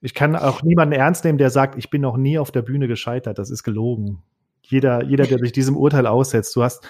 Ich 0.00 0.14
kann 0.14 0.36
auch 0.36 0.62
niemanden 0.62 0.94
ernst 0.94 1.24
nehmen, 1.24 1.38
der 1.38 1.50
sagt, 1.50 1.76
ich 1.76 1.90
bin 1.90 2.00
noch 2.00 2.16
nie 2.16 2.38
auf 2.38 2.50
der 2.50 2.62
Bühne 2.62 2.88
gescheitert. 2.88 3.38
Das 3.38 3.50
ist 3.50 3.62
gelogen 3.62 4.22
jeder, 4.70 5.04
jeder, 5.04 5.26
der 5.26 5.38
sich 5.38 5.52
diesem 5.52 5.76
Urteil 5.76 6.06
aussetzt. 6.06 6.54
Du 6.56 6.62
hast 6.62 6.86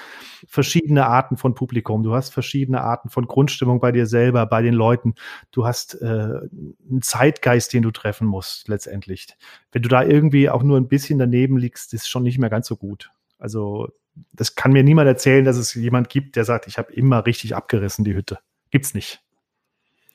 verschiedene 0.47 1.07
Arten 1.07 1.37
von 1.37 1.55
Publikum, 1.55 2.03
du 2.03 2.15
hast 2.15 2.31
verschiedene 2.31 2.83
Arten 2.83 3.09
von 3.09 3.27
Grundstimmung 3.27 3.81
bei 3.81 3.93
dir 3.93 4.07
selber, 4.07 4.47
bei 4.47 4.63
den 4.63 4.75
Leuten. 4.75 5.15
Du 5.51 5.67
hast 5.67 6.01
äh, 6.01 6.05
einen 6.05 7.03
Zeitgeist, 7.03 7.73
den 7.73 7.83
du 7.83 7.91
treffen 7.91 8.27
musst, 8.27 8.69
letztendlich. 8.69 9.29
Wenn 9.73 9.83
du 9.83 9.89
da 9.89 10.03
irgendwie 10.03 10.51
auch 10.51 10.63
nur 10.63 10.77
ein 10.77 10.89
bisschen 10.89 11.19
daneben 11.19 11.57
liegst, 11.57 11.95
ist 11.95 12.09
schon 12.09 12.23
nicht 12.23 12.39
mehr 12.39 12.51
ganz 12.51 12.67
so 12.67 12.77
gut. 12.77 13.11
Also, 13.39 13.89
das 14.33 14.55
kann 14.55 14.73
mir 14.73 14.83
niemand 14.83 15.09
erzählen, 15.09 15.45
dass 15.45 15.57
es 15.57 15.75
jemand 15.75 16.09
gibt, 16.11 16.37
der 16.37 16.45
sagt, 16.45 16.67
ich 16.67 16.79
habe 16.79 16.93
immer 16.93 17.25
richtig 17.27 17.57
abgerissen, 17.57 18.05
die 18.05 18.15
Hütte. 18.15 18.39
Gibt's 18.71 18.95
nicht. 18.95 19.23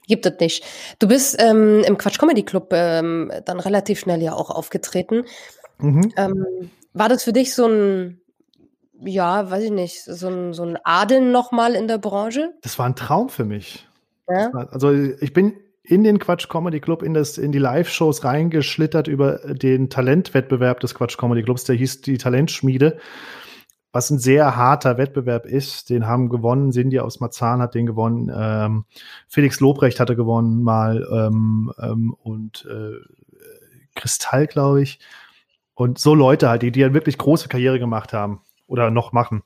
Gibt 0.07 0.25
es 0.25 0.39
nicht. 0.39 0.63
Du 0.99 1.07
bist 1.07 1.35
ähm, 1.39 1.83
im 1.85 1.97
Quatsch 1.97 2.19
Comedy 2.19 2.43
Club 2.43 2.69
ähm, 2.71 3.31
dann 3.45 3.59
relativ 3.59 3.99
schnell 3.99 4.21
ja 4.21 4.33
auch 4.33 4.49
aufgetreten. 4.49 5.25
Mhm. 5.79 6.13
Ähm, 6.17 6.45
war 6.93 7.09
das 7.09 7.23
für 7.23 7.33
dich 7.33 7.53
so 7.53 7.67
ein, 7.67 8.21
ja, 9.01 9.49
weiß 9.49 9.63
ich 9.63 9.71
nicht, 9.71 10.03
so 10.03 10.27
ein, 10.27 10.53
so 10.53 10.63
ein 10.63 10.77
Adeln 10.83 11.31
nochmal 11.31 11.75
in 11.75 11.87
der 11.87 11.97
Branche? 11.97 12.53
Das 12.61 12.79
war 12.79 12.85
ein 12.85 12.95
Traum 12.95 13.29
für 13.29 13.45
mich. 13.45 13.87
Ja? 14.29 14.53
War, 14.53 14.71
also 14.71 14.91
ich 14.93 15.33
bin 15.33 15.53
in 15.87 16.03
den 16.03 16.19
Quatsch 16.19 16.49
Comedy 16.49 16.79
Club, 16.79 17.03
in, 17.03 17.13
das, 17.13 17.37
in 17.37 17.51
die 17.51 17.59
Live-Shows 17.59 18.23
reingeschlittert 18.23 19.07
über 19.07 19.39
den 19.45 19.89
Talentwettbewerb 19.89 20.79
des 20.79 20.95
Quatsch 20.95 21.17
Comedy 21.17 21.43
Clubs, 21.43 21.63
der 21.65 21.75
hieß 21.75 22.01
die 22.01 22.17
Talentschmiede, 22.17 22.97
was 23.95 24.09
ein 24.09 24.19
sehr 24.19 24.57
harter 24.57 24.97
Wettbewerb 24.97 25.45
ist. 25.45 25.89
Den 25.89 26.05
haben 26.05 26.27
gewonnen, 26.27 26.73
Cindy 26.73 26.99
aus 26.99 27.21
Marzahn 27.21 27.61
hat 27.61 27.75
den 27.75 27.85
gewonnen, 27.85 28.29
ähm, 28.35 28.83
Felix 29.29 29.61
Lobrecht 29.61 30.01
hatte 30.01 30.17
gewonnen 30.17 30.63
mal 30.63 31.07
ähm, 31.09 31.71
ähm, 31.81 32.13
und 32.21 32.67
äh, 32.69 32.99
Kristall, 33.95 34.47
glaube 34.47 34.81
ich. 34.81 34.99
Und 35.75 35.97
so 35.97 36.13
Leute 36.13 36.49
halt, 36.49 36.63
die, 36.63 36.73
die 36.73 36.81
ja 36.81 36.93
wirklich 36.93 37.17
große 37.17 37.47
Karriere 37.47 37.79
gemacht 37.79 38.11
haben 38.11 38.41
oder 38.67 38.91
noch 38.91 39.13
machen. 39.13 39.43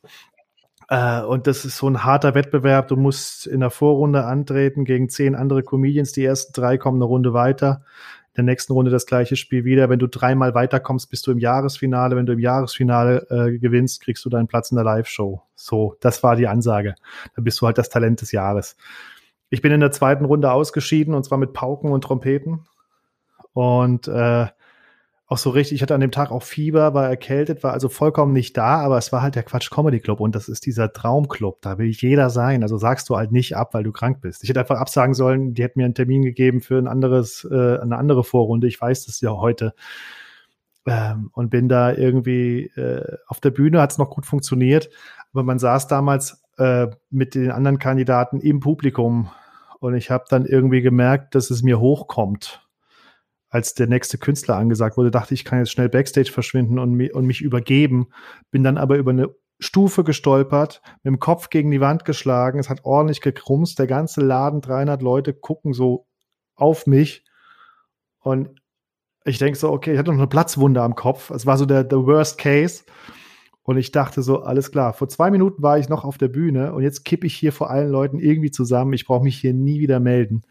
Äh, 0.87 1.21
und 1.21 1.45
das 1.45 1.63
ist 1.63 1.77
so 1.77 1.87
ein 1.87 2.03
harter 2.03 2.33
Wettbewerb. 2.33 2.87
Du 2.87 2.95
musst 2.95 3.45
in 3.45 3.59
der 3.59 3.69
Vorrunde 3.69 4.25
antreten 4.25 4.83
gegen 4.83 5.09
zehn 5.09 5.35
andere 5.35 5.61
Comedians. 5.61 6.11
Die 6.11 6.25
ersten 6.25 6.53
drei 6.53 6.79
kommen 6.79 6.97
eine 6.97 7.05
Runde 7.05 7.33
weiter. 7.33 7.83
Der 8.39 8.53
nächsten 8.53 8.71
Runde 8.71 8.89
das 8.89 9.05
gleiche 9.05 9.35
Spiel 9.35 9.65
wieder. 9.65 9.89
Wenn 9.89 9.99
du 9.99 10.07
dreimal 10.07 10.53
weiterkommst, 10.53 11.09
bist 11.09 11.27
du 11.27 11.31
im 11.31 11.39
Jahresfinale. 11.39 12.15
Wenn 12.15 12.25
du 12.25 12.31
im 12.31 12.39
Jahresfinale 12.39 13.27
äh, 13.29 13.57
gewinnst, 13.59 14.01
kriegst 14.01 14.23
du 14.23 14.29
deinen 14.29 14.47
Platz 14.47 14.71
in 14.71 14.75
der 14.75 14.85
Live-Show. 14.85 15.41
So, 15.55 15.97
das 15.99 16.23
war 16.23 16.37
die 16.37 16.47
Ansage. 16.47 16.95
Dann 17.35 17.43
bist 17.43 17.59
du 17.59 17.65
halt 17.65 17.77
das 17.77 17.89
Talent 17.89 18.21
des 18.21 18.31
Jahres. 18.31 18.77
Ich 19.49 19.61
bin 19.61 19.73
in 19.73 19.81
der 19.81 19.91
zweiten 19.91 20.23
Runde 20.23 20.51
ausgeschieden 20.51 21.13
und 21.13 21.23
zwar 21.25 21.37
mit 21.37 21.51
Pauken 21.51 21.91
und 21.91 22.01
Trompeten. 22.01 22.65
Und 23.51 24.07
äh, 24.07 24.47
auch 25.31 25.37
so 25.37 25.51
richtig, 25.51 25.75
ich 25.75 25.81
hatte 25.83 25.93
an 25.93 26.01
dem 26.01 26.09
Tag 26.09 26.31
auch 26.31 26.41
Fieber, 26.41 26.95
war 26.95 27.07
erkältet, 27.07 27.61
war 27.61 27.71
also 27.71 27.87
vollkommen 27.87 28.33
nicht 28.33 28.57
da, 28.57 28.79
aber 28.79 28.97
es 28.97 29.11
war 29.11 29.21
halt 29.21 29.35
der 29.35 29.43
Quatsch 29.43 29.69
Comedy 29.69 29.99
Club 29.99 30.21
und 30.21 30.33
das 30.33 30.49
ist 30.49 30.65
dieser 30.65 30.91
Traumclub, 30.91 31.61
da 31.61 31.77
will 31.77 31.89
jeder 31.91 32.31
sein. 32.31 32.63
Also 32.63 32.79
sagst 32.79 33.07
du 33.09 33.15
halt 33.15 33.31
nicht 33.31 33.55
ab, 33.55 33.75
weil 33.75 33.83
du 33.83 33.91
krank 33.91 34.21
bist. 34.21 34.41
Ich 34.41 34.49
hätte 34.49 34.59
einfach 34.59 34.79
absagen 34.79 35.13
sollen, 35.13 35.53
die 35.53 35.61
hätten 35.61 35.77
mir 35.77 35.85
einen 35.85 35.93
Termin 35.93 36.23
gegeben 36.23 36.61
für 36.61 36.79
ein 36.79 36.87
anderes, 36.87 37.47
äh, 37.49 37.77
eine 37.77 37.97
andere 37.97 38.23
Vorrunde. 38.23 38.67
Ich 38.67 38.81
weiß 38.81 39.05
das 39.05 39.21
ja 39.21 39.29
heute. 39.29 39.75
Ähm, 40.87 41.29
und 41.33 41.51
bin 41.51 41.69
da 41.69 41.93
irgendwie 41.93 42.71
äh, 42.75 43.17
auf 43.27 43.39
der 43.39 43.51
Bühne, 43.51 43.81
hat 43.81 43.91
es 43.91 43.99
noch 43.99 44.09
gut 44.09 44.25
funktioniert, 44.25 44.89
aber 45.31 45.43
man 45.43 45.59
saß 45.59 45.85
damals 45.85 46.41
äh, 46.57 46.87
mit 47.11 47.35
den 47.35 47.51
anderen 47.51 47.77
Kandidaten 47.77 48.39
im 48.39 48.61
Publikum 48.61 49.29
und 49.79 49.93
ich 49.93 50.09
habe 50.09 50.23
dann 50.27 50.47
irgendwie 50.47 50.81
gemerkt, 50.81 51.35
dass 51.35 51.51
es 51.51 51.61
mir 51.61 51.79
hochkommt 51.79 52.67
als 53.49 53.73
der 53.73 53.87
nächste 53.87 54.17
Künstler 54.17 54.57
angesagt 54.57 54.97
wurde, 54.97 55.11
dachte 55.11 55.33
ich, 55.33 55.43
kann 55.43 55.59
jetzt 55.59 55.71
schnell 55.71 55.89
Backstage 55.89 56.31
verschwinden 56.31 56.77
und, 56.79 57.11
und 57.11 57.25
mich 57.25 57.41
übergeben. 57.41 58.09
Bin 58.51 58.63
dann 58.63 58.77
aber 58.77 58.97
über 58.97 59.11
eine 59.11 59.29
Stufe 59.59 60.03
gestolpert, 60.03 60.81
mit 61.03 61.13
dem 61.13 61.19
Kopf 61.19 61.49
gegen 61.49 61.71
die 61.71 61.81
Wand 61.81 62.05
geschlagen. 62.05 62.59
Es 62.59 62.69
hat 62.69 62.85
ordentlich 62.85 63.21
gekrumst. 63.21 63.77
Der 63.79 63.87
ganze 63.87 64.21
Laden, 64.21 64.61
300 64.61 65.01
Leute 65.01 65.33
gucken 65.33 65.73
so 65.73 66.07
auf 66.55 66.87
mich. 66.87 67.25
Und 68.19 68.61
ich 69.25 69.39
denke 69.39 69.57
so, 69.57 69.71
okay, 69.71 69.93
ich 69.93 69.99
hatte 69.99 70.11
noch 70.11 70.17
eine 70.17 70.27
Platzwunde 70.27 70.81
am 70.81 70.95
Kopf. 70.95 71.29
Es 71.31 71.45
war 71.45 71.57
so 71.57 71.65
der, 71.65 71.83
der 71.83 72.05
Worst 72.05 72.37
Case. 72.37 72.83
Und 73.63 73.77
ich 73.77 73.91
dachte 73.91 74.23
so, 74.23 74.41
alles 74.41 74.71
klar, 74.71 74.93
vor 74.93 75.09
zwei 75.09 75.29
Minuten 75.29 75.61
war 75.61 75.77
ich 75.77 75.89
noch 75.89 76.03
auf 76.03 76.17
der 76.17 76.29
Bühne 76.29 76.73
und 76.73 76.81
jetzt 76.81 77.05
kippe 77.05 77.27
ich 77.27 77.35
hier 77.35 77.53
vor 77.53 77.69
allen 77.69 77.91
Leuten 77.91 78.17
irgendwie 78.17 78.49
zusammen. 78.49 78.93
Ich 78.93 79.05
brauche 79.05 79.23
mich 79.23 79.37
hier 79.37 79.53
nie 79.53 79.79
wieder 79.79 79.99
melden 79.99 80.41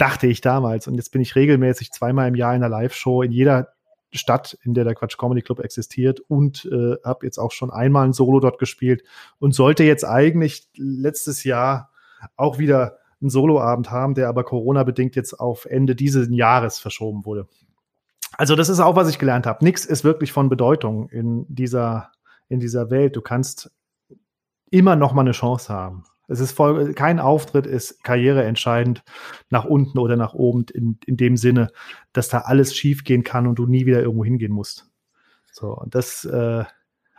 dachte 0.00 0.26
ich 0.26 0.40
damals. 0.40 0.86
Und 0.88 0.94
jetzt 0.94 1.12
bin 1.12 1.20
ich 1.20 1.36
regelmäßig 1.36 1.92
zweimal 1.92 2.28
im 2.28 2.34
Jahr 2.34 2.54
in 2.54 2.60
der 2.60 2.70
Live-Show 2.70 3.22
in 3.22 3.32
jeder 3.32 3.68
Stadt, 4.12 4.58
in 4.62 4.74
der 4.74 4.84
der 4.84 4.94
Quatsch 4.94 5.18
Comedy 5.18 5.42
Club 5.42 5.60
existiert 5.60 6.20
und 6.20 6.64
äh, 6.64 6.96
habe 7.04 7.26
jetzt 7.26 7.38
auch 7.38 7.52
schon 7.52 7.70
einmal 7.70 8.06
ein 8.06 8.12
Solo 8.12 8.40
dort 8.40 8.58
gespielt 8.58 9.04
und 9.38 9.54
sollte 9.54 9.84
jetzt 9.84 10.04
eigentlich 10.04 10.68
letztes 10.74 11.44
Jahr 11.44 11.90
auch 12.36 12.58
wieder 12.58 12.98
einen 13.20 13.30
Soloabend 13.30 13.90
haben, 13.90 14.14
der 14.14 14.28
aber 14.28 14.44
Corona-bedingt 14.44 15.14
jetzt 15.14 15.38
auf 15.38 15.66
Ende 15.66 15.94
dieses 15.94 16.28
Jahres 16.30 16.78
verschoben 16.78 17.24
wurde. 17.24 17.46
Also 18.32 18.56
das 18.56 18.68
ist 18.68 18.80
auch, 18.80 18.96
was 18.96 19.08
ich 19.08 19.18
gelernt 19.18 19.46
habe. 19.46 19.64
Nichts 19.64 19.84
ist 19.84 20.02
wirklich 20.02 20.32
von 20.32 20.48
Bedeutung 20.48 21.08
in 21.10 21.44
dieser, 21.48 22.10
in 22.48 22.58
dieser 22.58 22.90
Welt. 22.90 23.14
Du 23.16 23.20
kannst 23.20 23.70
immer 24.70 24.96
noch 24.96 25.12
mal 25.12 25.22
eine 25.22 25.32
Chance 25.32 25.72
haben. 25.72 26.04
Es 26.30 26.38
ist 26.38 26.52
voll, 26.52 26.94
kein 26.94 27.18
Auftritt 27.18 27.66
ist 27.66 28.04
karriereentscheidend 28.04 29.02
nach 29.48 29.64
unten 29.64 29.98
oder 29.98 30.16
nach 30.16 30.32
oben 30.32 30.64
in, 30.72 30.98
in 31.04 31.16
dem 31.16 31.36
Sinne, 31.36 31.72
dass 32.12 32.28
da 32.28 32.38
alles 32.42 32.76
schiefgehen 32.76 33.24
kann 33.24 33.48
und 33.48 33.58
du 33.58 33.66
nie 33.66 33.84
wieder 33.84 34.00
irgendwo 34.00 34.24
hingehen 34.24 34.52
musst. 34.52 34.88
So, 35.50 35.76
und 35.76 35.96
das, 35.96 36.24
äh, 36.24 36.64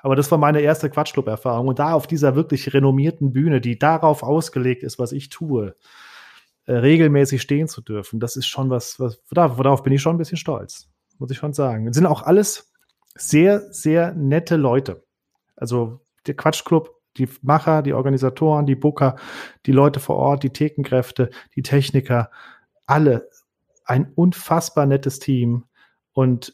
aber 0.01 0.15
das 0.15 0.31
war 0.31 0.37
meine 0.37 0.61
erste 0.61 0.89
Quatschclub-Erfahrung. 0.89 1.67
Und 1.67 1.79
da 1.79 1.91
auf 1.91 2.07
dieser 2.07 2.35
wirklich 2.35 2.73
renommierten 2.73 3.33
Bühne, 3.33 3.59
die 3.59 3.77
darauf 3.77 4.23
ausgelegt 4.23 4.81
ist, 4.81 4.97
was 4.97 5.11
ich 5.11 5.27
tue, 5.27 5.75
äh, 6.65 6.73
regelmäßig 6.73 7.41
stehen 7.41 7.67
zu 7.67 7.81
dürfen, 7.81 8.21
das 8.21 8.37
ist 8.37 8.47
schon 8.47 8.69
was, 8.69 8.97
was 8.97 9.21
darauf 9.29 9.83
bin 9.83 9.91
ich 9.91 10.01
schon 10.01 10.15
ein 10.15 10.19
bisschen 10.19 10.37
stolz, 10.37 10.89
muss 11.19 11.31
ich 11.31 11.37
schon 11.37 11.51
sagen. 11.51 11.87
Es 11.87 11.97
sind 11.97 12.05
auch 12.05 12.23
alles 12.23 12.71
sehr, 13.15 13.59
sehr 13.73 14.13
nette 14.13 14.55
Leute. 14.55 15.03
Also 15.57 15.99
der 16.27 16.35
Quatschclub 16.35 17.00
die 17.17 17.27
Macher, 17.41 17.81
die 17.81 17.93
Organisatoren, 17.93 18.65
die 18.65 18.75
Booker, 18.75 19.15
die 19.65 19.71
Leute 19.71 19.99
vor 19.99 20.17
Ort, 20.17 20.43
die 20.43 20.51
Thekenkräfte, 20.51 21.29
die 21.55 21.61
Techniker, 21.61 22.29
alle 22.85 23.29
ein 23.85 24.11
unfassbar 24.15 24.85
nettes 24.85 25.19
Team 25.19 25.65
und 26.13 26.53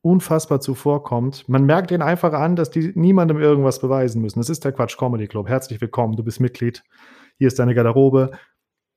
unfassbar 0.00 0.60
zuvorkommt. 0.60 1.48
Man 1.48 1.64
merkt 1.64 1.90
ihnen 1.90 2.02
einfach 2.02 2.32
an, 2.32 2.56
dass 2.56 2.70
die 2.70 2.92
niemandem 2.94 3.38
irgendwas 3.40 3.80
beweisen 3.80 4.20
müssen. 4.20 4.40
Das 4.40 4.50
ist 4.50 4.64
der 4.64 4.72
Quatsch 4.72 4.98
Comedy 4.98 5.28
Club. 5.28 5.48
Herzlich 5.48 5.80
willkommen, 5.80 6.16
du 6.16 6.24
bist 6.24 6.40
Mitglied. 6.40 6.82
Hier 7.38 7.46
ist 7.46 7.58
deine 7.58 7.74
Garderobe. 7.74 8.32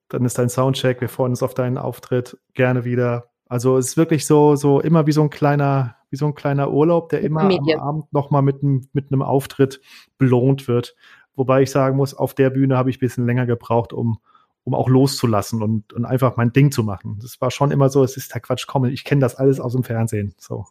Dann 0.10 0.26
ist 0.26 0.38
dein 0.38 0.50
Soundcheck. 0.50 1.02
Wir 1.02 1.10
freuen 1.10 1.32
uns 1.32 1.44
auf 1.44 1.54
deinen 1.54 1.78
Auftritt. 1.78 2.38
Gerne 2.54 2.86
wieder. 2.86 3.30
Also 3.48 3.78
es 3.78 3.90
ist 3.90 3.98
wirklich 3.98 4.26
so, 4.26 4.56
so 4.56 4.80
immer 4.80 5.06
wie 5.08 5.12
so 5.12 5.22
ein 5.22 5.30
kleiner, 5.30 5.96
wie 6.16 6.18
so 6.18 6.28
ein 6.28 6.34
kleiner 6.34 6.72
Urlaub, 6.72 7.10
der 7.10 7.20
immer 7.22 7.44
Medien. 7.44 7.80
am 7.82 7.88
Abend 7.88 8.14
nochmal 8.14 8.42
mit, 8.42 8.64
mit 8.64 9.12
einem 9.12 9.22
Auftritt 9.22 9.82
belohnt 10.18 10.70
wird. 10.70 10.96
Wobei 11.36 11.64
ich 11.64 11.72
sagen 11.72 11.98
muss, 11.98 12.14
auf 12.14 12.34
der 12.34 12.50
Bühne 12.50 12.78
habe 12.78 12.90
ich 12.90 12.98
ein 12.98 13.02
bisschen 13.02 13.26
länger 13.26 13.46
gebraucht, 13.46 13.92
um, 13.92 14.20
um 14.64 14.74
auch 14.74 14.88
loszulassen 14.88 15.62
und, 15.62 15.92
und 15.92 16.06
einfach 16.06 16.38
mein 16.38 16.54
Ding 16.54 16.72
zu 16.72 16.84
machen. 16.84 17.20
Das 17.22 17.42
war 17.42 17.52
schon 17.52 17.72
immer 17.72 17.90
so, 17.90 18.02
es 18.02 18.16
ist 18.16 18.34
der 18.34 18.40
Quatsch, 18.40 18.66
komm, 18.66 18.86
ich 18.86 19.04
kenne 19.04 19.20
das 19.20 19.36
alles 19.36 19.60
aus 19.60 19.74
dem 19.74 19.84
Fernsehen. 19.84 20.34
So. 20.38 20.66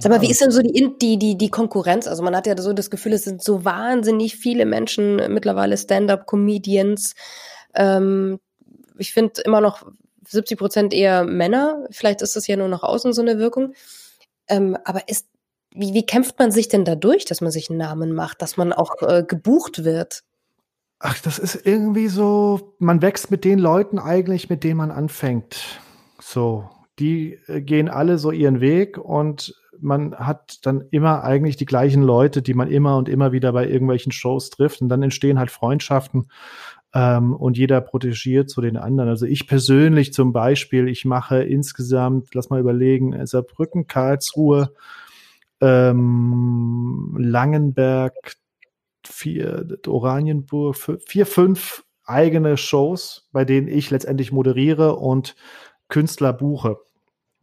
Sag 0.00 0.10
mal, 0.10 0.20
wie 0.20 0.30
ist 0.30 0.40
denn 0.40 0.52
so 0.52 0.62
die, 0.62 0.94
die, 1.00 1.18
die, 1.18 1.36
die 1.36 1.50
Konkurrenz? 1.50 2.06
Also 2.06 2.22
man 2.22 2.36
hat 2.36 2.46
ja 2.46 2.56
so 2.56 2.72
das 2.72 2.90
Gefühl, 2.90 3.12
es 3.14 3.24
sind 3.24 3.42
so 3.42 3.64
wahnsinnig 3.64 4.36
viele 4.36 4.66
Menschen 4.66 5.16
mittlerweile 5.32 5.76
Stand-up-Comedians. 5.76 7.16
Ähm, 7.74 8.38
ich 8.96 9.12
finde 9.12 9.42
immer 9.42 9.60
noch 9.60 9.90
70 10.28 10.58
Prozent 10.58 10.94
eher 10.94 11.24
Männer. 11.24 11.86
Vielleicht 11.90 12.22
ist 12.22 12.36
das 12.36 12.46
ja 12.46 12.56
nur 12.56 12.68
nach 12.68 12.84
außen 12.84 13.12
so 13.12 13.22
eine 13.22 13.38
Wirkung. 13.38 13.74
Ähm, 14.48 14.76
aber 14.84 15.08
ist, 15.08 15.28
wie, 15.74 15.94
wie 15.94 16.06
kämpft 16.06 16.38
man 16.38 16.50
sich 16.50 16.68
denn 16.68 16.84
dadurch, 16.84 17.24
dass 17.24 17.40
man 17.40 17.50
sich 17.50 17.70
einen 17.70 17.78
Namen 17.78 18.14
macht, 18.14 18.42
dass 18.42 18.56
man 18.56 18.72
auch 18.72 19.02
äh, 19.02 19.24
gebucht 19.26 19.84
wird? 19.84 20.22
Ach, 21.00 21.20
das 21.20 21.38
ist 21.38 21.66
irgendwie 21.66 22.08
so, 22.08 22.74
man 22.78 23.02
wächst 23.02 23.30
mit 23.30 23.44
den 23.44 23.58
Leuten 23.58 23.98
eigentlich, 23.98 24.50
mit 24.50 24.64
denen 24.64 24.78
man 24.78 24.90
anfängt. 24.90 25.80
So, 26.20 26.68
die 26.98 27.38
äh, 27.46 27.60
gehen 27.60 27.88
alle 27.88 28.18
so 28.18 28.32
ihren 28.32 28.60
Weg 28.60 28.98
und 28.98 29.54
man 29.80 30.16
hat 30.16 30.66
dann 30.66 30.86
immer 30.90 31.22
eigentlich 31.22 31.56
die 31.56 31.66
gleichen 31.66 32.02
Leute, 32.02 32.42
die 32.42 32.54
man 32.54 32.68
immer 32.68 32.96
und 32.96 33.08
immer 33.08 33.30
wieder 33.30 33.52
bei 33.52 33.68
irgendwelchen 33.68 34.10
Shows 34.10 34.50
trifft 34.50 34.80
und 34.80 34.88
dann 34.88 35.04
entstehen 35.04 35.38
halt 35.38 35.52
Freundschaften 35.52 36.28
ähm, 36.94 37.34
und 37.34 37.58
jeder 37.58 37.80
protegiert 37.80 38.50
so 38.50 38.60
den 38.60 38.76
anderen. 38.76 39.08
Also 39.08 39.26
ich 39.26 39.46
persönlich 39.46 40.12
zum 40.12 40.32
Beispiel, 40.32 40.88
ich 40.88 41.04
mache 41.04 41.42
insgesamt, 41.42 42.34
lass 42.34 42.50
mal 42.50 42.60
überlegen, 42.60 43.26
Saarbrücken, 43.26 43.86
Karlsruhe, 43.86 44.72
ähm, 45.60 47.16
Langenberg, 47.18 48.36
vier, 49.04 49.66
Oranienburg, 49.86 50.76
vier, 51.06 51.26
fünf 51.26 51.84
eigene 52.04 52.56
Shows, 52.56 53.28
bei 53.32 53.44
denen 53.44 53.68
ich 53.68 53.90
letztendlich 53.90 54.32
moderiere 54.32 54.96
und 54.96 55.36
Künstler 55.88 56.32
buche. 56.32 56.78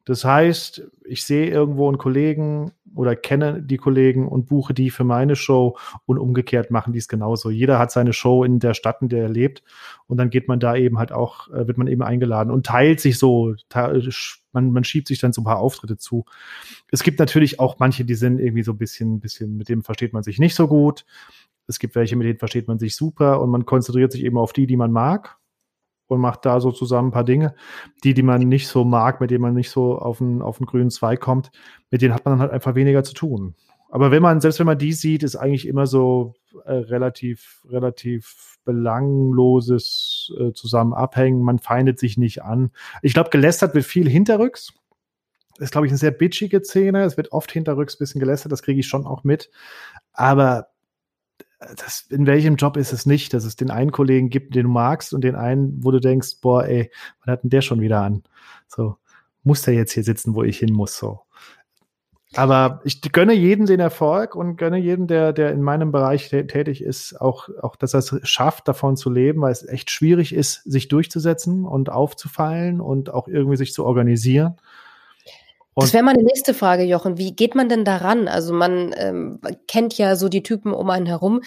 Das 0.06 0.24
heißt, 0.24 0.84
ich 1.04 1.24
sehe 1.24 1.50
irgendwo 1.50 1.88
einen 1.88 1.98
Kollegen 1.98 2.72
oder 2.96 3.16
kenne 3.16 3.62
die 3.62 3.78
Kollegen 3.78 4.28
und 4.28 4.48
buche 4.48 4.74
die 4.74 4.90
für 4.90 5.04
meine 5.04 5.36
Show 5.36 5.78
und 6.06 6.18
umgekehrt 6.18 6.72
machen 6.72 6.94
die 6.94 7.00
es 7.00 7.08
genauso. 7.08 7.50
Jeder 7.50 7.80
hat 7.80 7.92
seine 7.92 8.14
Show 8.14 8.44
in 8.44 8.60
der 8.60 8.74
Stadt, 8.74 9.02
in 9.02 9.10
der 9.10 9.24
er 9.24 9.30
lebt 9.30 9.64
und 10.08 10.18
dann 10.18 10.30
geht 10.30 10.48
man 10.48 10.60
da 10.60 10.76
eben 10.76 10.98
halt 10.98 11.12
auch, 11.12 11.50
äh, 11.50 11.68
wird 11.68 11.78
man 11.78 11.88
eben 11.88 12.02
eingeladen 12.02 12.52
und 12.52 12.66
teilt 12.66 13.00
sich 13.00 13.18
so, 13.18 13.56
man, 14.54 14.72
man 14.72 14.84
schiebt 14.84 15.08
sich 15.08 15.20
dann 15.20 15.34
so 15.34 15.42
ein 15.42 15.46
paar 15.46 15.60
Auftritte 15.60 15.98
zu. 15.98 16.26
Es 16.92 17.04
gibt 17.04 17.20
natürlich 17.20 17.60
auch 17.60 17.80
manche, 17.80 18.06
die 18.06 18.16
sind 18.16 18.40
irgendwie 18.40 18.64
so 18.64 18.72
ein 18.72 18.78
bisschen, 18.78 19.20
bisschen, 19.20 19.58
mit 19.58 19.70
dem 19.70 19.84
versteht 19.84 20.14
man 20.14 20.24
sich 20.24 20.40
nicht 20.40 20.56
so 20.56 20.68
gut. 20.68 21.06
Es 21.68 21.80
gibt 21.80 21.96
welche, 21.96 22.16
mit 22.16 22.28
denen 22.28 22.40
versteht 22.40 22.68
man 22.68 22.80
sich 22.80 22.96
super 22.96 23.42
und 23.42 23.50
man 23.50 23.66
konzentriert 23.66 24.12
sich 24.12 24.24
eben 24.24 24.38
auf 24.38 24.54
die, 24.54 24.68
die 24.68 24.78
man 24.78 24.92
mag 24.92 25.38
und 26.08 26.20
macht 26.20 26.46
da 26.46 26.60
so 26.60 26.72
zusammen 26.72 27.10
ein 27.10 27.12
paar 27.14 27.24
Dinge. 27.24 27.56
Die, 28.04 28.14
die 28.14 28.24
man 28.24 28.42
nicht 28.42 28.68
so 28.68 28.84
mag, 28.84 29.22
mit 29.22 29.32
denen 29.32 29.42
man 29.42 29.54
nicht 29.54 29.70
so 29.70 29.98
auf 29.98 30.22
einen, 30.22 30.42
auf 30.42 30.60
grünen 30.60 30.92
Zweig 30.92 31.20
kommt, 31.20 31.52
mit 31.92 32.02
denen 32.02 32.14
hat 32.14 32.26
man 32.26 32.34
dann 32.34 32.42
halt 32.42 32.52
einfach 32.52 32.76
weniger 32.76 33.04
zu 33.04 33.14
tun. 33.14 33.56
Aber 33.90 34.12
wenn 34.12 34.22
man, 34.22 34.42
selbst 34.42 34.60
wenn 34.60 34.66
man 34.66 34.78
die 34.78 34.94
sieht, 34.94 35.24
ist 35.24 35.36
eigentlich 35.36 35.68
immer 35.68 35.88
so 35.88 36.34
äh, 36.66 36.74
relativ, 36.74 37.62
relativ 37.70 38.58
belangloses 38.66 40.34
äh, 40.38 40.52
zusammen 40.52 40.94
abhängen. 40.94 41.44
Man 41.44 41.60
feindet 41.60 42.00
sich 42.00 42.18
nicht 42.18 42.44
an. 42.44 42.72
Ich 43.02 43.14
glaube, 43.14 43.30
gelästert 43.30 43.74
wird 43.74 43.86
viel 43.86 44.10
hinterrücks. 44.10 44.74
Ist, 45.60 45.72
glaube 45.72 45.88
ich, 45.88 45.92
eine 45.92 45.98
sehr 45.98 46.12
bitchige 46.12 46.62
Szene. 46.62 47.04
Es 47.04 47.16
wird 47.16 47.32
oft 47.32 47.52
hinterrücks 47.52 47.96
ein 47.96 48.00
bisschen 48.00 48.20
gelästert, 48.20 48.52
das 48.52 48.64
kriege 48.64 48.80
ich 48.80 48.88
schon 48.88 49.06
auch 49.06 49.24
mit. 49.24 49.50
Aber 50.12 50.68
das, 51.78 52.06
in 52.10 52.26
welchem 52.26 52.56
Job 52.56 52.78
ist 52.78 52.94
es 52.94 53.06
nicht, 53.06 53.34
dass 53.34 53.46
es 53.46 53.56
den 53.56 53.72
einen 53.72 53.92
Kollegen 53.92 54.30
gibt, 54.30 54.56
den 54.56 54.64
du 54.64 54.70
magst 54.70 55.14
und 55.14 55.24
den 55.24 55.36
einen, 55.36 55.84
wo 55.84 55.92
du 55.92 56.00
denkst, 56.00 56.42
boah, 56.42 56.66
ey, 56.66 56.92
wann 57.24 57.34
hat 57.34 57.44
denn 57.44 57.50
der 57.50 57.62
schon 57.62 57.82
wieder 57.82 58.02
an? 58.02 58.24
So, 58.68 58.98
muss 59.44 59.62
der 59.62 59.74
jetzt 59.74 59.94
hier 59.94 60.04
sitzen, 60.04 60.36
wo 60.36 60.44
ich 60.44 60.60
hin 60.60 60.74
muss, 60.74 60.98
so. 60.98 61.22
Aber 62.36 62.82
ich 62.84 63.02
gönne 63.02 63.34
jedem 63.34 63.66
den 63.66 63.80
Erfolg 63.80 64.36
und 64.36 64.58
gönne 64.58 64.78
jedem, 64.78 65.08
der, 65.08 65.32
der 65.32 65.52
in 65.52 65.62
meinem 65.62 65.92
Bereich 65.92 66.30
tätig 66.30 66.84
ist, 66.84 67.20
auch, 67.22 67.48
auch, 67.62 67.78
dass 67.78 67.94
er 67.94 68.00
es 68.00 68.14
schafft, 68.24 68.68
davon 68.68 68.98
zu 68.98 69.10
leben, 69.10 69.42
weil 69.42 69.54
es 69.54 69.66
echt 69.66 69.90
schwierig 69.90 70.34
ist, 70.34 70.62
sich 70.66 70.90
durchzusetzen 70.90 71.64
und 71.64 71.90
aufzufallen 71.90 72.82
und 72.82 73.14
auch 73.14 73.30
irgendwie 73.30 73.56
sich 73.56 73.74
zu 73.74 73.86
organisieren. 73.86 74.56
Und 75.76 75.84
das 75.84 75.94
wäre 75.94 76.06
meine 76.06 76.24
nächste 76.24 76.54
Frage, 76.54 76.84
Jochen. 76.84 77.18
Wie 77.18 77.36
geht 77.36 77.54
man 77.54 77.68
denn 77.68 77.84
daran? 77.84 78.30
Also 78.30 78.54
man 78.54 78.96
ähm, 78.98 79.40
kennt 79.68 79.98
ja 79.98 80.16
so 80.16 80.30
die 80.30 80.42
Typen 80.42 80.74
um 80.74 80.90
einen 80.90 81.06
herum. 81.06 81.42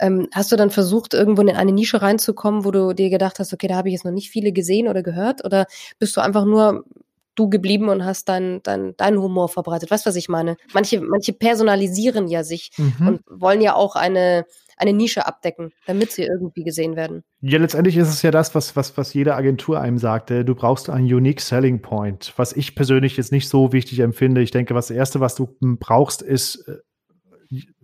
Ähm, 0.00 0.26
hast 0.32 0.50
du 0.50 0.56
dann 0.56 0.70
versucht, 0.70 1.12
irgendwo 1.12 1.42
in 1.42 1.50
eine 1.50 1.70
Nische 1.70 2.00
reinzukommen, 2.00 2.64
wo 2.64 2.70
du 2.70 2.94
dir 2.94 3.10
gedacht 3.10 3.38
hast, 3.38 3.52
okay, 3.52 3.68
da 3.68 3.76
habe 3.76 3.88
ich 3.88 3.92
jetzt 3.92 4.06
noch 4.06 4.12
nicht 4.12 4.30
viele 4.30 4.52
gesehen 4.52 4.88
oder 4.88 5.02
gehört? 5.02 5.44
Oder 5.44 5.66
bist 5.98 6.16
du 6.16 6.22
einfach 6.22 6.46
nur 6.46 6.84
du 7.34 7.50
geblieben 7.50 7.90
und 7.90 8.06
hast 8.06 8.30
deinen 8.30 8.62
dein, 8.62 8.94
dein 8.96 9.18
Humor 9.18 9.50
verbreitet? 9.50 9.90
Weißt 9.90 10.06
du, 10.06 10.08
was 10.08 10.16
ich 10.16 10.30
meine? 10.30 10.56
Manche, 10.72 11.02
manche 11.02 11.34
personalisieren 11.34 12.26
ja 12.26 12.42
sich 12.42 12.70
mhm. 12.78 13.06
und 13.06 13.20
wollen 13.28 13.60
ja 13.60 13.74
auch 13.74 13.96
eine 13.96 14.46
eine 14.76 14.92
Nische 14.92 15.26
abdecken, 15.26 15.72
damit 15.86 16.12
sie 16.12 16.22
irgendwie 16.22 16.64
gesehen 16.64 16.96
werden. 16.96 17.24
Ja, 17.40 17.58
letztendlich 17.58 17.96
ist 17.96 18.08
es 18.08 18.22
ja 18.22 18.30
das, 18.30 18.54
was, 18.54 18.76
was, 18.76 18.96
was 18.96 19.14
jede 19.14 19.34
Agentur 19.34 19.80
einem 19.80 19.98
sagte. 19.98 20.44
Du 20.44 20.54
brauchst 20.54 20.90
einen 20.90 21.06
Unique 21.06 21.40
Selling 21.40 21.82
Point, 21.82 22.32
was 22.36 22.52
ich 22.52 22.74
persönlich 22.74 23.16
jetzt 23.16 23.32
nicht 23.32 23.48
so 23.48 23.72
wichtig 23.72 24.00
empfinde. 24.00 24.40
Ich 24.40 24.50
denke, 24.50 24.74
das 24.74 24.90
Erste, 24.90 25.20
was 25.20 25.34
du 25.34 25.56
brauchst, 25.60 26.22
ist 26.22 26.66
äh, 26.68 26.76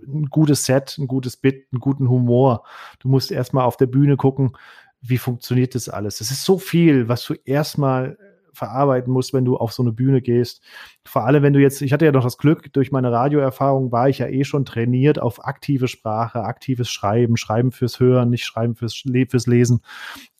ein 0.06 0.26
gutes 0.30 0.64
Set, 0.64 0.96
ein 0.98 1.06
gutes 1.06 1.36
Bit, 1.36 1.66
einen 1.72 1.80
guten 1.80 2.08
Humor. 2.08 2.64
Du 2.98 3.08
musst 3.08 3.30
erstmal 3.30 3.64
auf 3.64 3.76
der 3.76 3.86
Bühne 3.86 4.16
gucken, 4.16 4.56
wie 5.00 5.18
funktioniert 5.18 5.74
das 5.74 5.88
alles. 5.88 6.20
Es 6.20 6.30
ist 6.30 6.44
so 6.44 6.58
viel, 6.58 7.08
was 7.08 7.24
du 7.24 7.34
erstmal 7.44 8.18
verarbeiten 8.60 9.12
musst, 9.12 9.32
wenn 9.32 9.44
du 9.44 9.56
auf 9.56 9.72
so 9.72 9.82
eine 9.82 9.92
Bühne 9.92 10.20
gehst. 10.20 10.62
Vor 11.04 11.24
allem, 11.24 11.42
wenn 11.42 11.52
du 11.52 11.60
jetzt, 11.60 11.82
ich 11.82 11.92
hatte 11.92 12.04
ja 12.04 12.12
doch 12.12 12.22
das 12.22 12.38
Glück, 12.38 12.72
durch 12.72 12.92
meine 12.92 13.10
Radioerfahrung 13.10 13.90
war 13.90 14.08
ich 14.08 14.18
ja 14.18 14.28
eh 14.28 14.44
schon 14.44 14.64
trainiert 14.64 15.20
auf 15.20 15.44
aktive 15.44 15.88
Sprache, 15.88 16.44
aktives 16.44 16.90
Schreiben, 16.90 17.36
Schreiben 17.36 17.72
fürs 17.72 17.98
Hören, 17.98 18.30
nicht 18.30 18.44
Schreiben 18.44 18.76
fürs, 18.76 19.02
fürs 19.28 19.46
Lesen. 19.46 19.80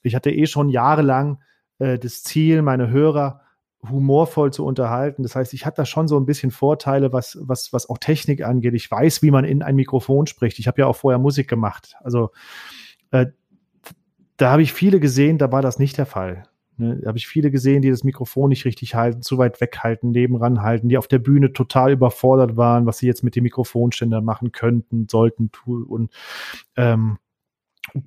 Ich 0.02 0.14
hatte 0.14 0.30
eh 0.30 0.46
schon 0.46 0.68
jahrelang 0.68 1.42
äh, 1.78 1.98
das 1.98 2.22
Ziel, 2.22 2.62
meine 2.62 2.90
Hörer 2.90 3.40
humorvoll 3.88 4.52
zu 4.52 4.66
unterhalten. 4.66 5.22
Das 5.22 5.35
heißt, 5.35 5.54
ich 5.54 5.64
hatte 5.64 5.78
da 5.78 5.87
schon 5.87 6.06
so 6.06 6.18
ein 6.18 6.26
bisschen 6.26 6.50
Vorteile, 6.50 7.12
was, 7.14 7.38
was, 7.40 7.72
was 7.72 7.88
auch 7.88 7.98
Technik 7.98 8.44
angeht. 8.44 8.74
Ich 8.74 8.90
weiß, 8.90 9.22
wie 9.22 9.30
man 9.30 9.44
in 9.44 9.62
ein 9.62 9.74
Mikrofon 9.74 10.26
spricht. 10.26 10.59
Ich 10.59 10.66
habe 10.66 10.83
ja 10.83 10.87
auch 10.87 10.96
vorher 10.96 11.18
Musik 11.18 11.48
gemacht. 11.48 11.96
Also 12.02 12.30
äh, 13.11 13.26
da 14.37 14.50
habe 14.52 14.62
ich 14.62 14.72
viele 14.72 15.00
gesehen, 15.00 15.38
da 15.38 15.50
war 15.50 15.62
das 15.62 15.78
nicht 15.78 15.96
der 15.96 16.06
Fall. 16.06 16.44
Ne, 16.81 17.03
habe 17.05 17.19
ich 17.19 17.27
viele 17.27 17.51
gesehen, 17.51 17.83
die 17.83 17.90
das 17.90 18.05
Mikrofon 18.05 18.49
nicht 18.49 18.64
richtig 18.64 18.95
halten, 18.95 19.21
zu 19.21 19.37
weit 19.37 19.61
weghalten, 19.61 20.12
nebenan 20.12 20.62
halten, 20.62 20.88
die 20.88 20.97
auf 20.97 21.09
der 21.09 21.19
Bühne 21.19 21.53
total 21.53 21.93
überfordert 21.93 22.57
waren, 22.57 22.87
was 22.87 22.97
sie 22.97 23.07
jetzt 23.07 23.23
mit 23.23 23.37
dem 23.37 23.43
Mikrofonständer 23.43 24.23
machen 24.23 24.51
könnten, 24.51 25.07
sollten, 25.11 25.53
tun. 25.53 25.83
Und 25.83 26.11
ähm, 26.77 27.19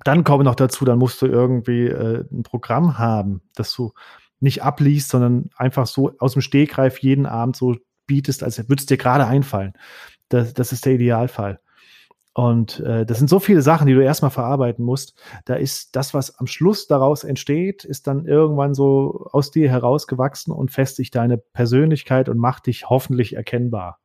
dann 0.02 0.24
komme 0.24 0.42
noch 0.42 0.56
dazu, 0.56 0.84
dann 0.84 0.98
musst 0.98 1.22
du 1.22 1.26
irgendwie 1.26 1.86
äh, 1.86 2.24
ein 2.32 2.42
Programm 2.42 2.98
haben, 2.98 3.42
das 3.54 3.72
du 3.72 3.92
nicht 4.40 4.64
abliest, 4.64 5.10
sondern 5.10 5.50
einfach 5.56 5.86
so 5.86 6.10
aus 6.18 6.32
dem 6.32 6.42
Stegreif 6.42 6.98
jeden 6.98 7.26
Abend 7.26 7.54
so 7.54 7.76
bietest, 8.08 8.42
als 8.42 8.58
würde 8.58 8.80
es 8.80 8.86
dir 8.86 8.96
gerade 8.96 9.24
einfallen. 9.24 9.74
Das, 10.30 10.52
das 10.52 10.72
ist 10.72 10.84
der 10.84 10.94
Idealfall. 10.94 11.60
Und 12.34 12.80
äh, 12.80 13.06
das 13.06 13.18
sind 13.18 13.30
so 13.30 13.38
viele 13.38 13.62
Sachen, 13.62 13.86
die 13.86 13.94
du 13.94 14.02
erstmal 14.02 14.32
verarbeiten 14.32 14.84
musst. 14.84 15.14
Da 15.44 15.54
ist 15.54 15.94
das, 15.94 16.14
was 16.14 16.36
am 16.38 16.48
Schluss 16.48 16.88
daraus 16.88 17.22
entsteht, 17.22 17.84
ist 17.84 18.08
dann 18.08 18.26
irgendwann 18.26 18.74
so 18.74 19.28
aus 19.30 19.52
dir 19.52 19.70
herausgewachsen 19.70 20.52
und 20.52 20.72
festigt 20.72 21.14
deine 21.14 21.38
Persönlichkeit 21.38 22.28
und 22.28 22.38
macht 22.38 22.66
dich 22.66 22.90
hoffentlich 22.90 23.36
erkennbar. 23.36 24.00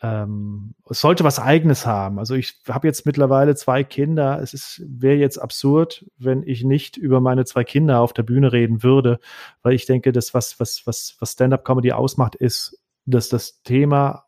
Ähm, 0.00 0.74
es 0.88 1.00
sollte 1.00 1.24
was 1.24 1.38
Eigenes 1.38 1.84
haben. 1.84 2.18
Also 2.18 2.34
ich 2.34 2.58
habe 2.68 2.86
jetzt 2.86 3.04
mittlerweile 3.04 3.54
zwei 3.54 3.84
Kinder. 3.84 4.40
Es 4.42 4.54
ist 4.54 4.82
wäre 4.86 5.16
jetzt 5.16 5.36
absurd, 5.38 6.06
wenn 6.16 6.42
ich 6.42 6.64
nicht 6.64 6.96
über 6.96 7.20
meine 7.20 7.44
zwei 7.44 7.64
Kinder 7.64 8.00
auf 8.00 8.14
der 8.14 8.22
Bühne 8.22 8.52
reden 8.52 8.82
würde, 8.82 9.18
weil 9.62 9.74
ich 9.74 9.84
denke, 9.84 10.12
das 10.12 10.32
was 10.32 10.58
was 10.58 10.86
was 10.86 11.16
was 11.20 11.32
Stand-up-Comedy 11.32 11.92
ausmacht, 11.92 12.34
ist, 12.34 12.82
dass 13.04 13.28
das 13.28 13.62
Thema 13.62 14.24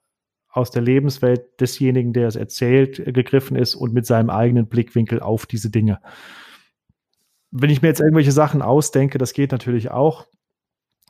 aus 0.51 0.71
der 0.71 0.83
Lebenswelt 0.83 1.61
desjenigen, 1.61 2.13
der 2.13 2.29
es 2.29 2.37
erzählt, 2.37 2.97
gegriffen 3.15 3.57
ist 3.57 3.75
und 3.75 3.93
mit 3.93 4.07
seinem 4.07 4.31
eigenen 4.31 4.67
Blickwinkel 4.67 5.21
auf 5.21 5.47
diese 5.47 5.71
Dinge. 5.71 6.01
Wenn 7.51 7.71
ich 7.71 7.83
mir 7.83 7.89
jetzt 7.89 8.01
irgendwelche 8.01 8.33
Sachen 8.33 8.63
ausdenke, 8.63 9.19
das 9.19 9.33
geht 9.33 9.53
natürlich 9.53 9.91
auch, 9.91 10.27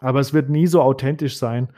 aber 0.00 0.20
es 0.20 0.32
wird 0.32 0.48
nie 0.50 0.66
so 0.66 0.82
authentisch 0.82 1.36
sein, 1.36 1.68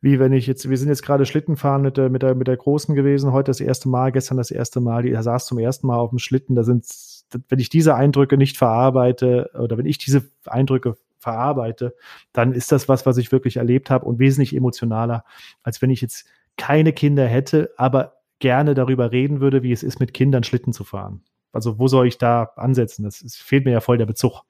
wie 0.00 0.18
wenn 0.18 0.34
ich 0.34 0.46
jetzt, 0.46 0.68
wir 0.68 0.76
sind 0.76 0.88
jetzt 0.88 1.02
gerade 1.02 1.24
Schlittenfahren 1.24 1.80
mit 1.80 1.96
der, 1.96 2.10
mit 2.10 2.22
der, 2.22 2.34
mit 2.34 2.46
der 2.46 2.58
Großen 2.58 2.94
gewesen, 2.94 3.32
heute 3.32 3.50
das 3.50 3.60
erste 3.60 3.88
Mal, 3.88 4.12
gestern 4.12 4.36
das 4.36 4.50
erste 4.50 4.80
Mal, 4.80 5.02
die 5.02 5.14
saß 5.14 5.46
zum 5.46 5.58
ersten 5.58 5.86
Mal 5.86 5.96
auf 5.96 6.10
dem 6.10 6.18
Schlitten, 6.18 6.54
da 6.54 6.62
sind, 6.62 6.84
wenn 7.48 7.58
ich 7.58 7.70
diese 7.70 7.94
Eindrücke 7.94 8.36
nicht 8.36 8.58
verarbeite 8.58 9.50
oder 9.58 9.78
wenn 9.78 9.86
ich 9.86 9.96
diese 9.96 10.24
Eindrücke 10.44 10.96
verarbeite, 11.18 11.94
dann 12.34 12.52
ist 12.52 12.70
das 12.70 12.86
was, 12.86 13.06
was 13.06 13.16
ich 13.16 13.32
wirklich 13.32 13.56
erlebt 13.56 13.88
habe 13.88 14.04
und 14.04 14.18
wesentlich 14.18 14.54
emotionaler, 14.54 15.24
als 15.62 15.80
wenn 15.80 15.88
ich 15.88 16.02
jetzt 16.02 16.26
keine 16.56 16.92
Kinder 16.92 17.26
hätte, 17.26 17.72
aber 17.76 18.14
gerne 18.38 18.74
darüber 18.74 19.12
reden 19.12 19.40
würde, 19.40 19.62
wie 19.62 19.72
es 19.72 19.82
ist, 19.82 20.00
mit 20.00 20.14
Kindern 20.14 20.44
Schlitten 20.44 20.72
zu 20.72 20.84
fahren. 20.84 21.24
Also 21.52 21.78
wo 21.78 21.88
soll 21.88 22.06
ich 22.06 22.18
da 22.18 22.50
ansetzen? 22.56 23.04
Das, 23.04 23.20
das 23.20 23.36
fehlt 23.36 23.64
mir 23.64 23.72
ja 23.72 23.80
voll 23.80 23.98
der 23.98 24.06
Bezug. 24.06 24.42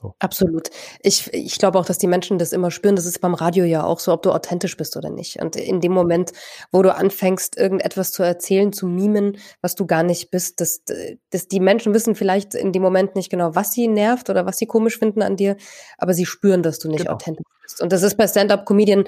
So. 0.00 0.14
Absolut. 0.18 0.70
Ich, 1.02 1.32
ich 1.34 1.58
glaube 1.58 1.78
auch, 1.78 1.84
dass 1.84 1.98
die 1.98 2.06
Menschen 2.06 2.38
das 2.38 2.52
immer 2.52 2.70
spüren. 2.70 2.96
Das 2.96 3.04
ist 3.04 3.20
beim 3.20 3.34
Radio 3.34 3.64
ja 3.64 3.84
auch 3.84 4.00
so, 4.00 4.12
ob 4.12 4.22
du 4.22 4.32
authentisch 4.32 4.76
bist 4.76 4.96
oder 4.96 5.10
nicht. 5.10 5.40
Und 5.42 5.56
in 5.56 5.80
dem 5.80 5.92
Moment, 5.92 6.32
wo 6.72 6.80
du 6.82 6.94
anfängst, 6.94 7.58
irgendetwas 7.58 8.10
zu 8.10 8.22
erzählen, 8.22 8.72
zu 8.72 8.86
mimen, 8.86 9.36
was 9.60 9.74
du 9.74 9.86
gar 9.86 10.02
nicht 10.02 10.30
bist, 10.30 10.60
dass, 10.60 10.82
dass 11.30 11.48
die 11.48 11.60
Menschen 11.60 11.92
wissen 11.92 12.14
vielleicht 12.14 12.54
in 12.54 12.72
dem 12.72 12.82
Moment 12.82 13.14
nicht 13.14 13.28
genau, 13.28 13.54
was 13.54 13.72
sie 13.72 13.88
nervt 13.88 14.30
oder 14.30 14.46
was 14.46 14.56
sie 14.56 14.66
komisch 14.66 14.98
finden 14.98 15.20
an 15.20 15.36
dir, 15.36 15.56
aber 15.98 16.14
sie 16.14 16.24
spüren, 16.24 16.62
dass 16.62 16.78
du 16.78 16.88
nicht 16.88 17.00
genau. 17.00 17.12
authentisch 17.12 17.46
bist. 17.62 17.82
Und 17.82 17.92
das 17.92 18.02
ist 18.02 18.16
bei 18.16 18.26
Stand-up-Comedian 18.26 19.04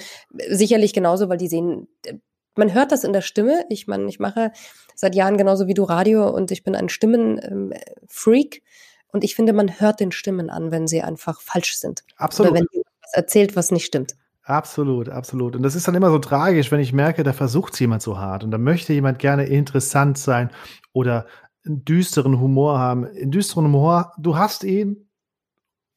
sicherlich 0.50 0.92
genauso, 0.92 1.30
weil 1.30 1.38
die 1.38 1.48
sehen, 1.48 1.88
man 2.54 2.74
hört 2.74 2.92
das 2.92 3.04
in 3.04 3.14
der 3.14 3.22
Stimme. 3.22 3.64
Ich 3.70 3.86
meine, 3.86 4.04
ich 4.10 4.18
mache 4.18 4.52
seit 4.94 5.14
Jahren 5.14 5.38
genauso 5.38 5.66
wie 5.68 5.74
du 5.74 5.84
Radio 5.84 6.28
und 6.28 6.50
ich 6.50 6.64
bin 6.64 6.74
ein 6.74 6.90
Stimmenfreak. 6.90 8.56
Ähm, 8.56 8.62
und 9.12 9.24
ich 9.24 9.34
finde, 9.34 9.52
man 9.52 9.80
hört 9.80 10.00
den 10.00 10.10
Stimmen 10.10 10.50
an, 10.50 10.70
wenn 10.70 10.86
sie 10.86 11.02
einfach 11.02 11.40
falsch 11.40 11.76
sind. 11.76 12.02
Absolut. 12.16 12.52
Oder 12.52 12.60
wenn 12.60 12.66
jemand 12.72 12.96
was 13.02 13.12
erzählt, 13.14 13.56
was 13.56 13.70
nicht 13.70 13.84
stimmt. 13.84 14.16
Absolut, 14.44 15.08
absolut. 15.08 15.54
Und 15.54 15.62
das 15.62 15.76
ist 15.76 15.86
dann 15.86 15.94
immer 15.94 16.10
so 16.10 16.18
tragisch, 16.18 16.72
wenn 16.72 16.80
ich 16.80 16.92
merke, 16.92 17.22
da 17.22 17.32
versucht 17.32 17.78
jemand 17.78 18.02
so 18.02 18.18
hart 18.18 18.42
und 18.42 18.50
da 18.50 18.58
möchte 18.58 18.92
jemand 18.92 19.20
gerne 19.20 19.44
interessant 19.44 20.18
sein 20.18 20.50
oder 20.92 21.26
einen 21.64 21.84
düsteren 21.84 22.40
Humor 22.40 22.78
haben. 22.78 23.06
In 23.06 23.30
düsteren 23.30 23.66
Humor, 23.66 24.12
du 24.18 24.36
hast 24.36 24.64
ihn 24.64 25.08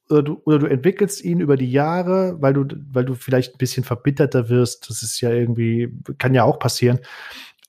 oder 0.09 0.21
du, 0.21 0.41
oder 0.45 0.59
du 0.59 0.67
entwickelst 0.67 1.23
ihn 1.23 1.39
über 1.39 1.57
die 1.57 1.71
Jahre, 1.71 2.39
weil 2.39 2.53
du, 2.53 2.65
weil 2.91 3.05
du 3.05 3.15
vielleicht 3.15 3.55
ein 3.55 3.57
bisschen 3.57 3.83
verbitterter 3.83 4.49
wirst. 4.49 4.89
Das 4.89 5.01
ist 5.01 5.19
ja 5.21 5.31
irgendwie, 5.31 5.91
kann 6.19 6.35
ja 6.35 6.43
auch 6.43 6.59
passieren. 6.59 6.99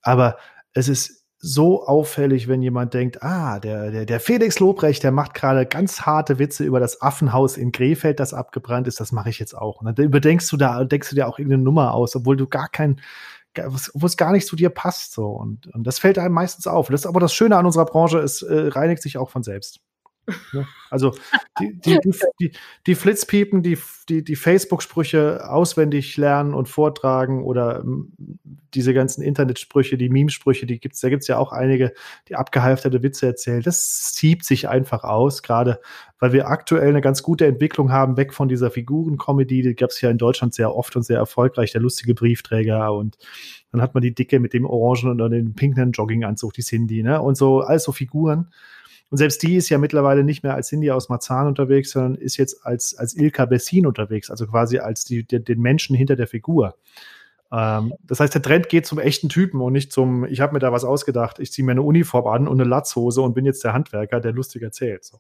Aber 0.03 0.37
es 0.75 0.89
ist 0.89 1.26
so 1.39 1.85
auffällig, 1.87 2.49
wenn 2.49 2.63
jemand 2.63 2.95
denkt, 2.95 3.23
ah, 3.23 3.61
der, 3.61 3.91
der, 3.91 4.07
der 4.07 4.21
Felix 4.21 4.59
Lobrecht, 4.59 5.03
der 5.03 5.13
macht 5.13 5.35
gerade 5.35 5.67
ganz 5.67 6.03
harte 6.03 6.39
Witze 6.39 6.65
über 6.65 6.81
das 6.81 7.03
Affenhaus 7.03 7.57
in 7.57 7.73
Krefeld, 7.73 8.21
das 8.21 8.33
abgebrannt 8.35 8.89
ist, 8.89 9.01
das 9.01 9.13
mache 9.13 9.31
ich 9.31 9.39
jetzt 9.39 9.55
auch. 9.55 9.81
Und 9.81 9.87
dann 9.87 10.07
überdenkst 10.07 10.49
du 10.49 10.57
da, 10.57 10.83
denkst 10.85 11.11
du 11.11 11.17
dir 11.17 11.29
auch 11.29 11.39
irgendeine 11.39 11.63
Nummer 11.63 11.95
aus, 11.95 12.17
obwohl 12.17 12.37
du 12.37 12.47
gar 12.47 12.69
kein, 12.69 13.01
wo 13.95 14.07
es 14.07 14.17
gar 14.17 14.33
nicht 14.33 14.47
zu 14.47 14.57
dir 14.57 14.71
passt. 14.71 15.13
So. 15.13 15.27
Und, 15.29 15.67
und 15.69 15.87
das 15.87 15.99
fällt 15.99 16.19
einem 16.19 16.35
meistens 16.35 16.67
auf. 16.67 16.89
Das 16.89 17.03
ist 17.03 17.07
aber 17.07 17.21
das 17.21 17.35
Schöne 17.35 17.57
an 17.57 17.67
unserer 17.67 17.87
Branche, 17.87 18.19
es 18.19 18.43
äh, 18.43 18.69
reinigt 18.69 19.03
sich 19.03 19.19
auch 19.19 19.31
von 19.31 19.43
selbst. 19.43 19.81
Ne? 20.53 20.67
Also 20.91 21.15
die, 21.61 21.79
die, 21.79 21.99
die, 22.41 22.53
die, 22.87 22.95
Flitzpiepen, 22.95 23.63
die, 23.63 23.79
die, 24.09 24.25
die 24.25 24.37
Facebook-Sprüche 24.37 25.49
auswendig 25.49 26.17
lernen 26.17 26.55
und 26.55 26.69
vortragen 26.69 27.45
oder 27.45 27.81
ähm, 27.81 28.13
diese 28.75 28.93
ganzen 28.95 29.23
Internetsprüche, 29.23 29.97
die 29.97 30.09
Memesprüche, 30.09 30.67
die 30.67 30.81
gibt's, 30.81 31.01
da 31.01 31.09
gibt's 31.09 31.29
ja 31.29 31.39
auch 31.39 31.53
einige, 31.53 31.93
die 32.29 32.37
abgehalfterte 32.37 33.03
Witze 33.03 33.27
erzählen. 33.27 33.63
Das 33.63 34.13
zieht 34.13 34.45
sich 34.45 34.69
einfach 34.69 35.05
aus, 35.05 35.43
gerade 35.43 35.81
weil 36.19 36.33
wir 36.33 36.49
aktuell 36.49 36.89
eine 36.89 37.01
ganz 37.01 37.23
gute 37.23 37.47
Entwicklung 37.47 37.93
haben, 37.93 38.17
weg 38.17 38.33
von 38.33 38.49
dieser 38.49 38.71
Figuren-Comedy, 38.71 39.63
die 39.63 39.75
gab's 39.75 40.01
ja 40.01 40.11
in 40.11 40.19
Deutschland 40.19 40.55
sehr 40.55 40.75
oft 40.75 40.97
und 40.97 41.03
sehr 41.03 41.19
erfolgreich, 41.19 41.73
der 41.73 41.81
lustige 41.81 42.15
Briefträger 42.15 42.93
und 42.93 43.19
dann 43.73 43.83
hat 43.83 43.95
man 43.95 44.03
die 44.03 44.15
Dicke 44.15 44.41
mit 44.41 44.55
dem 44.55 44.65
orangen 44.65 45.21
und 45.21 45.31
dem 45.31 45.55
pinken 45.55 45.93
Jogginganzug, 45.93 46.55
die 46.55 46.63
Cindy, 46.63 47.03
ne? 47.03 47.21
Und 47.21 47.37
so, 47.37 47.61
also 47.61 47.93
Figuren. 47.93 48.49
Und 49.11 49.19
selbst 49.19 49.43
die 49.43 49.57
ist 49.57 49.69
ja 49.69 49.79
mittlerweile 49.79 50.25
nicht 50.25 50.43
mehr 50.43 50.55
als 50.55 50.69
Cindy 50.69 50.91
aus 50.91 51.09
Marzahn 51.09 51.47
unterwegs, 51.47 51.93
sondern 51.93 52.17
ist 52.17 52.37
jetzt 52.37 52.67
als, 52.67 52.97
als 52.97 53.17
Ilka 53.17 53.45
Bessin 53.45 53.87
unterwegs, 53.87 54.31
also 54.31 54.47
quasi 54.47 54.79
als 54.79 55.05
die, 55.05 55.25
die, 55.25 55.43
den 55.43 55.61
Menschen 55.61 55.95
hinter 55.95 56.17
der 56.17 56.27
Figur. 56.27 56.75
Ähm, 57.53 57.95
das 58.03 58.21
heißt, 58.21 58.35
der 58.35 58.43
Trend 58.43 58.69
geht 58.69 58.87
zum 58.87 58.99
echten 58.99 59.29
Typen 59.29 59.61
und 59.61 59.73
nicht 59.73 59.93
zum, 59.93 60.25
ich 60.25 60.41
habe 60.41 60.53
mir 60.53 60.59
da 60.59 60.73
was 60.73 60.85
ausgedacht, 60.85 61.39
ich 61.39 61.53
ziehe 61.53 61.65
mir 61.65 61.73
eine 61.73 61.83
Uniform 61.83 62.27
an 62.27 62.49
und 62.49 62.61
eine 62.61 62.69
Latzhose 62.69 63.21
und 63.23 63.35
bin 63.35 63.45
jetzt 63.45 63.63
der 63.63 63.73
Handwerker, 63.73 64.21
der 64.21 64.33
lustig 64.33 64.63
erzählt. 64.63 65.05
So. 65.05 65.19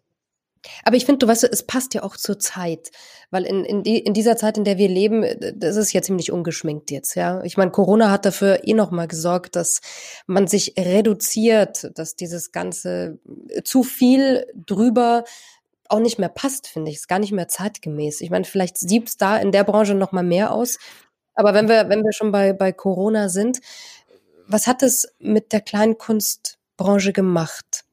Aber 0.84 0.96
ich 0.96 1.06
finde, 1.06 1.18
du 1.18 1.28
weißt, 1.28 1.44
es 1.44 1.62
passt 1.64 1.94
ja 1.94 2.02
auch 2.02 2.16
zur 2.16 2.38
Zeit, 2.38 2.90
weil 3.30 3.44
in, 3.44 3.64
in, 3.64 3.82
die, 3.82 3.98
in 3.98 4.14
dieser 4.14 4.36
Zeit, 4.36 4.58
in 4.58 4.64
der 4.64 4.78
wir 4.78 4.88
leben, 4.88 5.24
das 5.56 5.76
ist 5.76 5.92
ja 5.92 6.02
ziemlich 6.02 6.32
ungeschminkt 6.32 6.90
jetzt, 6.90 7.14
ja. 7.14 7.42
Ich 7.44 7.56
meine, 7.56 7.70
Corona 7.70 8.10
hat 8.10 8.24
dafür 8.24 8.60
eh 8.64 8.74
nochmal 8.74 9.08
gesorgt, 9.08 9.56
dass 9.56 9.80
man 10.26 10.46
sich 10.46 10.74
reduziert, 10.78 11.90
dass 11.94 12.16
dieses 12.16 12.52
ganze 12.52 13.18
zu 13.64 13.82
viel 13.82 14.46
drüber 14.54 15.24
auch 15.88 16.00
nicht 16.00 16.18
mehr 16.18 16.28
passt, 16.28 16.66
finde 16.66 16.90
ich. 16.90 16.96
Ist 16.98 17.08
gar 17.08 17.18
nicht 17.18 17.32
mehr 17.32 17.48
zeitgemäß. 17.48 18.20
Ich 18.20 18.30
meine, 18.30 18.44
vielleicht 18.44 18.76
sieht 18.76 19.08
es 19.08 19.16
da 19.16 19.36
in 19.36 19.52
der 19.52 19.64
Branche 19.64 19.94
nochmal 19.94 20.24
mehr 20.24 20.52
aus. 20.52 20.78
Aber 21.34 21.54
wenn 21.54 21.68
wir, 21.68 21.88
wenn 21.88 22.02
wir 22.02 22.12
schon 22.12 22.32
bei, 22.32 22.52
bei 22.52 22.72
Corona 22.72 23.28
sind, 23.28 23.60
was 24.46 24.66
hat 24.66 24.82
es 24.82 25.14
mit 25.18 25.52
der 25.52 25.60
Kleinkunstbranche 25.60 27.12
gemacht? 27.12 27.85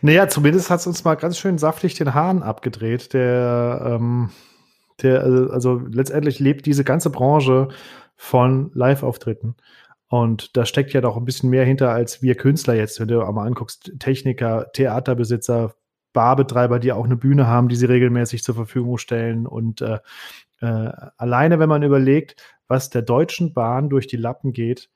Naja, 0.00 0.28
zumindest 0.28 0.70
hat 0.70 0.80
es 0.80 0.86
uns 0.86 1.04
mal 1.04 1.14
ganz 1.14 1.38
schön 1.38 1.58
saftig 1.58 1.94
den 1.94 2.14
Hahn 2.14 2.42
abgedreht. 2.42 3.12
Der, 3.12 3.82
ähm, 3.84 4.30
der, 5.02 5.22
also 5.22 5.80
letztendlich 5.90 6.38
lebt 6.38 6.66
diese 6.66 6.84
ganze 6.84 7.10
Branche 7.10 7.68
von 8.16 8.70
Live-Auftritten. 8.74 9.56
Und 10.08 10.56
da 10.56 10.66
steckt 10.66 10.92
ja 10.92 11.00
doch 11.00 11.16
ein 11.16 11.24
bisschen 11.24 11.50
mehr 11.50 11.64
hinter 11.64 11.90
als 11.90 12.20
wir 12.20 12.34
Künstler 12.34 12.74
jetzt, 12.74 12.98
wenn 12.98 13.08
du 13.08 13.20
mal 13.20 13.46
anguckst, 13.46 13.92
Techniker, 14.00 14.70
Theaterbesitzer, 14.72 15.74
Barbetreiber, 16.12 16.80
die 16.80 16.92
auch 16.92 17.04
eine 17.04 17.16
Bühne 17.16 17.46
haben, 17.46 17.68
die 17.68 17.76
sie 17.76 17.86
regelmäßig 17.86 18.42
zur 18.42 18.56
Verfügung 18.56 18.98
stellen. 18.98 19.46
Und 19.46 19.80
äh, 19.80 19.98
äh, 20.60 20.90
alleine, 21.16 21.58
wenn 21.58 21.68
man 21.68 21.82
überlegt, 21.82 22.42
was 22.66 22.90
der 22.90 23.02
Deutschen 23.02 23.54
Bahn 23.54 23.88
durch 23.88 24.06
die 24.06 24.16
Lappen 24.16 24.52
geht, 24.52 24.90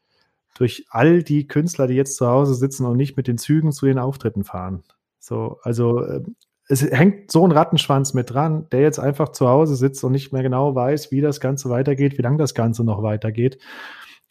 durch 0.55 0.87
all 0.89 1.23
die 1.23 1.47
Künstler, 1.47 1.87
die 1.87 1.95
jetzt 1.95 2.17
zu 2.17 2.27
Hause 2.27 2.55
sitzen 2.55 2.87
und 2.87 2.97
nicht 2.97 3.17
mit 3.17 3.29
den 3.29 3.39
Zügen 3.39 3.73
zu 3.73 3.87
den 3.87 3.99
Auftritten 3.99 4.45
fahren. 4.45 4.83
So, 5.19 5.59
also 5.63 6.01
äh, 6.01 6.23
es 6.69 6.83
hängt 6.83 7.31
so 7.31 7.47
ein 7.47 7.53
Rattenschwanz 7.53 8.15
mit 8.15 8.31
dran, 8.31 8.67
der 8.73 8.81
jetzt 8.81 8.99
einfach 8.99 9.31
zu 9.31 9.49
Hause 9.49 9.77
sitzt 9.77 10.03
und 10.05 10.13
nicht 10.13 10.33
mehr 10.33 10.43
genau 10.43 10.75
weiß, 10.75 11.11
wie 11.11 11.21
das 11.21 11.41
Ganze 11.41 11.69
weitergeht, 11.69 12.17
wie 12.17 12.23
lange 12.23 12.39
das 12.39 12.55
Ganze 12.55 12.85
noch 12.85 13.03
weitergeht. 13.03 13.59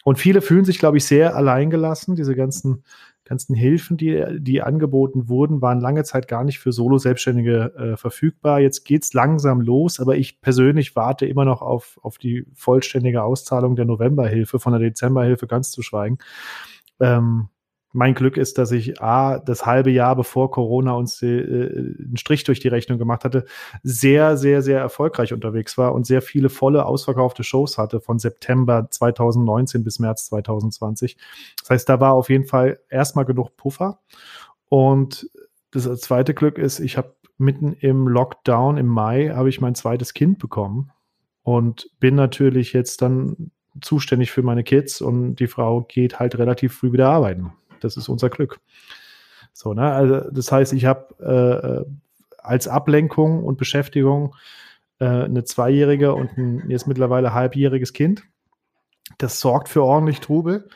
Und 0.04 0.18
viele 0.18 0.42
fühlen 0.42 0.66
sich, 0.66 0.80
glaube 0.80 0.98
ich, 0.98 1.06
sehr 1.06 1.36
alleingelassen. 1.36 2.16
Diese 2.16 2.36
ganzen 2.36 2.84
ganzen 3.26 3.56
Hilfen, 3.56 3.98
die, 3.98 4.24
die 4.40 4.62
angeboten 4.62 5.30
wurden, 5.30 5.62
waren 5.62 5.80
lange 5.80 6.04
Zeit 6.04 6.28
gar 6.28 6.44
nicht 6.44 6.60
für 6.60 6.72
Solo-Selbstständige 6.72 7.74
äh, 7.76 7.98
verfügbar. 7.98 8.60
Jetzt 8.60 8.84
geht's 8.84 9.14
langsam 9.14 9.62
los, 9.62 10.00
aber 10.00 10.18
ich 10.18 10.42
persönlich 10.42 10.96
warte 10.96 11.26
immer 11.26 11.46
noch 11.46 11.62
auf, 11.62 12.00
auf 12.02 12.18
die 12.18 12.46
vollständige 12.54 13.24
Auszahlung 13.24 13.76
der 13.76 13.86
Novemberhilfe, 13.86 14.60
von 14.60 14.74
der 14.74 14.82
Dezemberhilfe 14.82 15.48
ganz 15.48 15.72
zu 15.72 15.82
schweigen. 15.82 16.18
Ähm, 17.00 17.50
mein 17.94 18.16
Glück 18.16 18.38
ist, 18.38 18.58
dass 18.58 18.72
ich 18.72 19.02
A, 19.02 19.38
das 19.38 19.66
halbe 19.66 19.92
Jahr 19.92 20.16
bevor 20.16 20.50
Corona 20.52 20.94
uns 20.94 21.22
äh, 21.22 21.28
einen 21.28 22.18
Strich 22.18 22.44
durch 22.44 22.60
die 22.60 22.68
Rechnung 22.68 22.98
gemacht 22.98 23.24
hatte, 23.24 23.46
sehr, 23.84 24.36
sehr, 24.36 24.64
sehr 24.64 24.80
erfolgreich 24.80 25.32
unterwegs 25.32 25.78
war 25.78 25.94
und 25.94 26.06
sehr 26.06 26.24
viele 26.24 26.50
volle, 26.50 26.86
ausverkaufte 26.86 27.44
Shows 27.44 27.78
hatte 27.78 28.02
von 28.02 28.18
September 28.18 28.88
2019 28.90 29.84
bis 29.84 30.00
März 30.00 30.26
2020. 30.26 31.18
Das 31.62 31.70
heißt, 31.70 31.88
da 31.88 32.00
war 32.00 32.14
auf 32.14 32.30
jeden 32.30 32.46
Fall 32.46 32.80
erstmal 32.90 33.26
genug 33.26 33.56
Puffer. 33.56 34.00
Und 34.70 35.30
das 35.72 35.84
zweite 36.02 36.34
Glück 36.34 36.58
ist, 36.58 36.80
ich 36.80 36.98
habe 36.98 37.14
mitten 37.38 37.74
im 37.74 38.08
Lockdown 38.08 38.78
im 38.78 38.88
Mai 38.88 39.30
habe 39.30 39.50
ich 39.50 39.62
mein 39.62 39.76
zweites 39.76 40.14
Kind 40.14 40.40
bekommen 40.40 40.92
und 41.44 41.90
bin 42.00 42.16
natürlich 42.16 42.74
jetzt 42.74 43.04
dann 43.04 43.52
zuständig 43.82 44.32
für 44.32 44.44
meine 44.44 44.64
Kids 44.64 45.02
und 45.02 45.36
die 45.36 45.48
Frau 45.48 45.82
geht 45.82 46.20
halt 46.20 46.38
relativ 46.38 46.76
früh 46.76 46.92
wieder 46.92 47.10
arbeiten. 47.10 47.54
Das 47.84 47.98
ist 47.98 48.10
unser 48.10 48.30
Glück. 48.30 48.60
So, 49.54 49.74
ne? 49.74 49.92
Also, 49.92 50.32
das 50.32 50.52
heißt, 50.52 50.74
ich 50.74 50.86
habe 50.86 51.86
äh, 51.88 51.92
als 52.38 52.68
Ablenkung 52.68 53.44
und 53.44 53.58
Beschäftigung 53.58 54.36
äh, 55.00 55.06
eine 55.06 55.44
Zweijährige 55.44 56.14
und 56.14 56.38
ein 56.38 56.70
jetzt 56.70 56.88
mittlerweile 56.88 57.34
halbjähriges 57.34 57.94
Kind. 57.94 58.24
Das 59.18 59.40
sorgt 59.40 59.70
für 59.70 59.84
ordentlich 59.84 60.20
Trubel. 60.20 60.70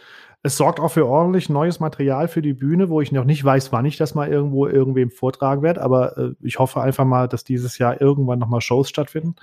Es 0.43 0.55
sorgt 0.55 0.79
auch 0.79 0.91
für 0.91 1.07
ordentlich 1.07 1.49
neues 1.49 1.79
Material 1.79 2.27
für 2.27 2.41
die 2.41 2.53
Bühne, 2.53 2.89
wo 2.89 3.01
ich 3.01 3.11
noch 3.11 3.25
nicht 3.25 3.43
weiß, 3.43 3.71
wann 3.71 3.85
ich 3.85 3.97
das 3.97 4.15
mal 4.15 4.29
irgendwo 4.29 4.67
irgendwem 4.67 5.11
vortragen 5.11 5.61
werde. 5.61 5.81
Aber 5.81 6.17
äh, 6.17 6.31
ich 6.41 6.59
hoffe 6.59 6.81
einfach 6.81 7.05
mal, 7.05 7.27
dass 7.27 7.43
dieses 7.43 7.77
Jahr 7.77 7.99
irgendwann 7.99 8.39
nochmal 8.39 8.61
Shows 8.61 8.89
stattfinden. 8.89 9.35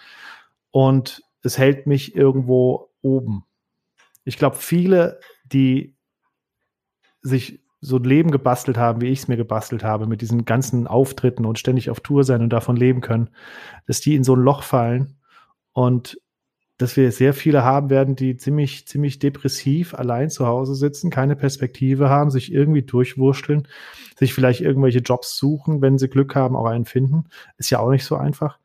Und 0.71 1.23
es 1.43 1.59
hält 1.59 1.87
mich 1.87 2.15
irgendwo 2.15 2.91
oben. 3.03 3.45
Ich 4.25 4.39
glaube, 4.39 4.57
viele, 4.57 5.21
die 5.45 5.94
sich 7.25 7.61
so 7.81 7.97
ein 7.97 8.05
Leben 8.05 8.31
gebastelt 8.31 8.79
haben, 8.79 9.01
wie 9.01 9.09
ich 9.09 9.21
es 9.21 9.29
mir 9.29 9.37
gebastelt 9.37 9.83
habe, 9.83 10.07
mit 10.07 10.21
diesen 10.21 10.45
ganzen 10.45 10.87
Auftritten 10.87 11.45
und 11.45 11.59
ständig 11.59 11.91
auf 11.91 12.01
Tour 12.01 12.25
sein 12.25 12.41
und 12.41 12.51
davon 12.51 12.77
leben 12.77 13.01
können, 13.01 13.31
dass 13.87 14.01
die 14.01 14.15
in 14.15 14.25
so 14.25 14.37
ein 14.37 14.43
Loch 14.43 14.63
fallen 14.63 15.17
und 15.73 16.19
dass 16.79 16.97
wir 16.97 17.13
sehr 17.13 17.35
viele 17.35 17.63
haben 17.63 17.91
werden, 17.91 18.17
die 18.17 18.37
ziemlich, 18.37 18.89
ziemlich 18.89 19.19
depressiv 19.19 19.95
allein 19.95 20.29
zu 20.29 20.47
Hause 20.47 20.75
sitzen, 20.75 21.11
keine 21.11 21.37
Perspektive 21.37 22.09
haben, 22.09 22.31
sich 22.31 22.53
irgendwie 22.53 22.83
durchwurschteln, 22.83 23.69
sich 24.19 24.35
vielleicht 24.35 24.61
irgendwelche 24.61 24.99
Jobs 24.99 25.37
suchen, 25.37 25.83
wenn 25.83 25.99
sie 25.99 26.09
Glück 26.09 26.35
haben, 26.35 26.57
auch 26.57 26.67
einen 26.67 26.85
finden. 26.85 27.25
Ist 27.59 27.71
ja 27.71 27.79
auch 27.79 27.91
nicht 27.91 28.05
so 28.05 28.17
einfach. 28.17 28.59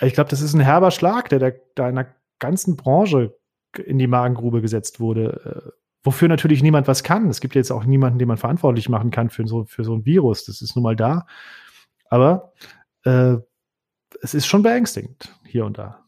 Ich 0.00 0.14
glaube, 0.14 0.30
das 0.30 0.40
ist 0.40 0.54
ein 0.54 0.60
herber 0.60 0.90
Schlag, 0.90 1.28
der, 1.28 1.38
der, 1.76 1.84
einer 1.84 2.06
ganzen 2.38 2.76
Branche 2.76 3.36
in 3.84 3.98
die 3.98 4.06
Magengrube 4.06 4.62
gesetzt 4.62 4.98
wurde 4.98 5.74
wofür 6.02 6.28
natürlich 6.28 6.62
niemand 6.62 6.88
was 6.88 7.02
kann. 7.02 7.28
Es 7.28 7.40
gibt 7.40 7.54
jetzt 7.54 7.70
auch 7.70 7.84
niemanden, 7.84 8.18
den 8.18 8.28
man 8.28 8.36
verantwortlich 8.36 8.88
machen 8.88 9.10
kann 9.10 9.30
für 9.30 9.46
so, 9.46 9.64
für 9.64 9.84
so 9.84 9.94
ein 9.94 10.04
Virus. 10.04 10.44
Das 10.44 10.60
ist 10.60 10.74
nun 10.76 10.82
mal 10.82 10.96
da. 10.96 11.26
Aber 12.08 12.52
äh, 13.04 13.36
es 14.20 14.34
ist 14.34 14.46
schon 14.46 14.62
beängstigend 14.62 15.34
hier 15.46 15.64
und 15.64 15.78
da. 15.78 15.98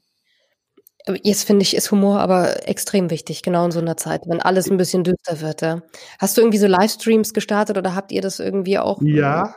Jetzt 1.23 1.45
finde 1.45 1.63
ich, 1.63 1.77
ist 1.77 1.91
Humor 1.91 2.21
aber 2.21 2.67
extrem 2.67 3.11
wichtig, 3.11 3.43
genau 3.43 3.67
in 3.67 3.73
so 3.73 3.81
einer 3.81 3.99
Zeit, 3.99 4.23
wenn 4.27 4.41
alles 4.41 4.71
ein 4.71 4.79
bisschen 4.79 5.05
düster 5.05 5.43
wird. 5.43 5.61
Ja. 5.61 5.83
Hast 6.19 6.37
du 6.37 6.41
irgendwie 6.41 6.59
so 6.59 6.67
Livestreams 6.67 7.35
gestartet 7.35 7.77
oder 7.77 7.95
habt 7.95 8.11
ihr 8.11 8.23
das 8.23 8.41
irgendwie 8.41 8.79
auch? 8.79 9.03
Ja, 9.03 9.55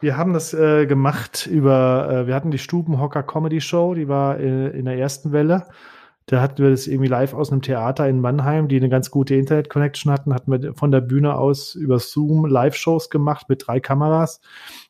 wir 0.00 0.18
haben 0.18 0.34
das 0.34 0.52
äh, 0.52 0.84
gemacht 0.84 1.46
über, 1.46 2.08
äh, 2.10 2.26
wir 2.26 2.34
hatten 2.34 2.50
die 2.50 2.58
Stubenhocker 2.58 3.22
Comedy 3.22 3.62
Show, 3.62 3.94
die 3.94 4.08
war 4.08 4.38
äh, 4.38 4.68
in 4.78 4.84
der 4.84 4.98
ersten 4.98 5.32
Welle. 5.32 5.66
Da 6.26 6.40
hatten 6.40 6.62
wir 6.62 6.70
das 6.70 6.86
irgendwie 6.86 7.08
live 7.08 7.34
aus 7.34 7.52
einem 7.52 7.62
Theater 7.62 8.08
in 8.08 8.20
Mannheim, 8.20 8.68
die 8.68 8.76
eine 8.76 8.88
ganz 8.88 9.10
gute 9.10 9.36
Internet-Connection 9.36 10.12
hatten, 10.12 10.34
hatten 10.34 10.50
wir 10.50 10.74
von 10.74 10.90
der 10.90 11.00
Bühne 11.00 11.36
aus 11.36 11.74
über 11.74 11.98
Zoom 11.98 12.46
Live-Shows 12.46 13.10
gemacht 13.10 13.48
mit 13.48 13.66
drei 13.66 13.78
Kameras. 13.80 14.40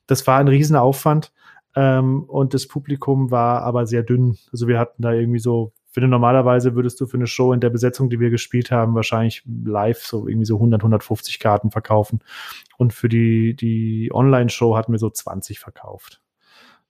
Das 0.07 0.27
war 0.27 0.39
ein 0.39 0.49
Riesenaufwand. 0.49 1.33
Ähm, 1.75 2.25
und 2.25 2.55
das 2.55 2.67
Publikum 2.67 3.31
war 3.31 3.63
aber 3.63 3.87
sehr 3.87 4.03
dünn. 4.03 4.39
Also 4.51 4.67
wir 4.67 4.79
hatten 4.79 5.03
da 5.03 5.13
irgendwie 5.13 5.41
so 5.41 5.73
finde, 5.97 6.09
normalerweise 6.09 6.75
würdest 6.75 7.01
du 7.01 7.07
für 7.07 7.17
eine 7.17 7.27
Show 7.27 7.55
in 7.55 7.61
der 7.61 7.71
Besetzung, 7.71 8.11
die 8.11 8.21
wir 8.21 8.29
gespielt 8.29 8.71
haben, 8.71 8.95
wahrscheinlich 8.95 9.43
live 9.47 10.05
so 10.05 10.29
irgendwie 10.29 10.45
so 10.45 10.57
100, 10.57 10.83
150 10.83 11.39
Karten 11.39 11.71
verkaufen. 11.71 12.21
Und 12.77 12.93
für 12.93 13.09
die, 13.09 13.57
die 13.57 14.11
Online-Show 14.13 14.77
hatten 14.77 14.93
wir 14.93 14.99
so 14.99 15.09
20 15.09 15.59
verkauft. 15.59 16.21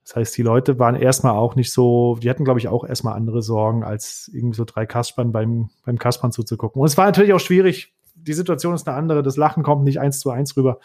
Das 0.06 0.14
heißt, 0.14 0.38
die 0.38 0.42
Leute 0.42 0.78
waren 0.78 0.94
erstmal 0.94 1.34
auch 1.34 1.56
nicht 1.56 1.72
so, 1.72 2.16
die 2.22 2.30
hatten, 2.30 2.44
glaube 2.44 2.60
ich, 2.60 2.68
auch 2.68 2.84
erstmal 2.84 3.16
andere 3.16 3.42
Sorgen, 3.42 3.82
als 3.82 4.30
irgendwie 4.32 4.56
so 4.56 4.64
drei 4.64 4.86
Kaspern 4.86 5.32
beim, 5.32 5.68
beim 5.84 5.98
Kaspern 5.98 6.30
zuzugucken. 6.30 6.80
Und 6.80 6.86
es 6.86 6.96
war 6.96 7.06
natürlich 7.06 7.32
auch 7.32 7.40
schwierig. 7.40 7.92
Die 8.14 8.32
Situation 8.32 8.72
ist 8.72 8.86
eine 8.86 8.96
andere. 8.96 9.24
Das 9.24 9.36
Lachen 9.36 9.64
kommt 9.64 9.82
nicht 9.82 9.98
eins 9.98 10.20
zu 10.20 10.30
eins 10.30 10.56
rüber. 10.56 10.78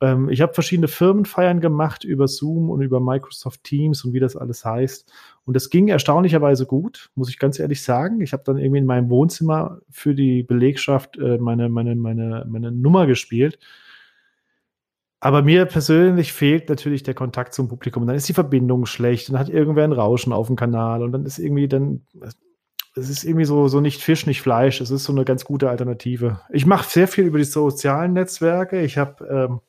Ähm, 0.00 0.30
ich 0.30 0.40
habe 0.40 0.54
verschiedene 0.54 0.88
Firmenfeiern 0.88 1.60
gemacht 1.60 2.02
über 2.02 2.28
Zoom 2.28 2.70
und 2.70 2.80
über 2.80 2.98
Microsoft 2.98 3.62
Teams 3.62 4.06
und 4.06 4.14
wie 4.14 4.20
das 4.20 4.36
alles 4.36 4.64
heißt. 4.64 5.12
Und 5.44 5.54
es 5.54 5.68
ging 5.68 5.88
erstaunlicherweise 5.88 6.64
gut, 6.64 7.10
muss 7.14 7.28
ich 7.28 7.38
ganz 7.38 7.58
ehrlich 7.58 7.82
sagen. 7.82 8.22
Ich 8.22 8.32
habe 8.32 8.42
dann 8.46 8.56
irgendwie 8.56 8.78
in 8.78 8.86
meinem 8.86 9.10
Wohnzimmer 9.10 9.80
für 9.90 10.14
die 10.14 10.44
Belegschaft 10.44 11.18
äh, 11.18 11.36
meine, 11.36 11.68
meine, 11.68 11.94
meine, 11.94 12.46
meine 12.48 12.72
Nummer 12.72 13.06
gespielt. 13.06 13.58
Aber 15.20 15.42
mir 15.42 15.66
persönlich 15.66 16.32
fehlt 16.32 16.70
natürlich 16.70 17.02
der 17.02 17.14
Kontakt 17.14 17.52
zum 17.52 17.68
Publikum. 17.68 18.02
Und 18.02 18.06
dann 18.06 18.16
ist 18.16 18.28
die 18.28 18.34
Verbindung 18.34 18.86
schlecht 18.86 19.28
und 19.28 19.38
hat 19.38 19.50
irgendwer 19.50 19.84
ein 19.84 19.92
Rauschen 19.92 20.32
auf 20.32 20.46
dem 20.46 20.56
Kanal 20.56 21.02
und 21.02 21.12
dann 21.12 21.26
ist 21.26 21.38
irgendwie 21.38 21.68
dann, 21.68 22.06
es 22.96 23.10
ist 23.10 23.24
irgendwie 23.24 23.44
so, 23.44 23.68
so 23.68 23.80
nicht 23.80 24.02
Fisch, 24.02 24.26
nicht 24.26 24.40
Fleisch. 24.40 24.80
Es 24.80 24.90
ist 24.90 25.04
so 25.04 25.12
eine 25.12 25.26
ganz 25.26 25.44
gute 25.44 25.68
Alternative. 25.68 26.40
Ich 26.50 26.64
mache 26.64 26.88
sehr 26.88 27.06
viel 27.06 27.24
über 27.24 27.38
die 27.38 27.44
sozialen 27.44 28.14
Netzwerke. 28.14 28.80
Ich 28.80 28.96
habe 28.96 29.26
ähm, 29.26 29.60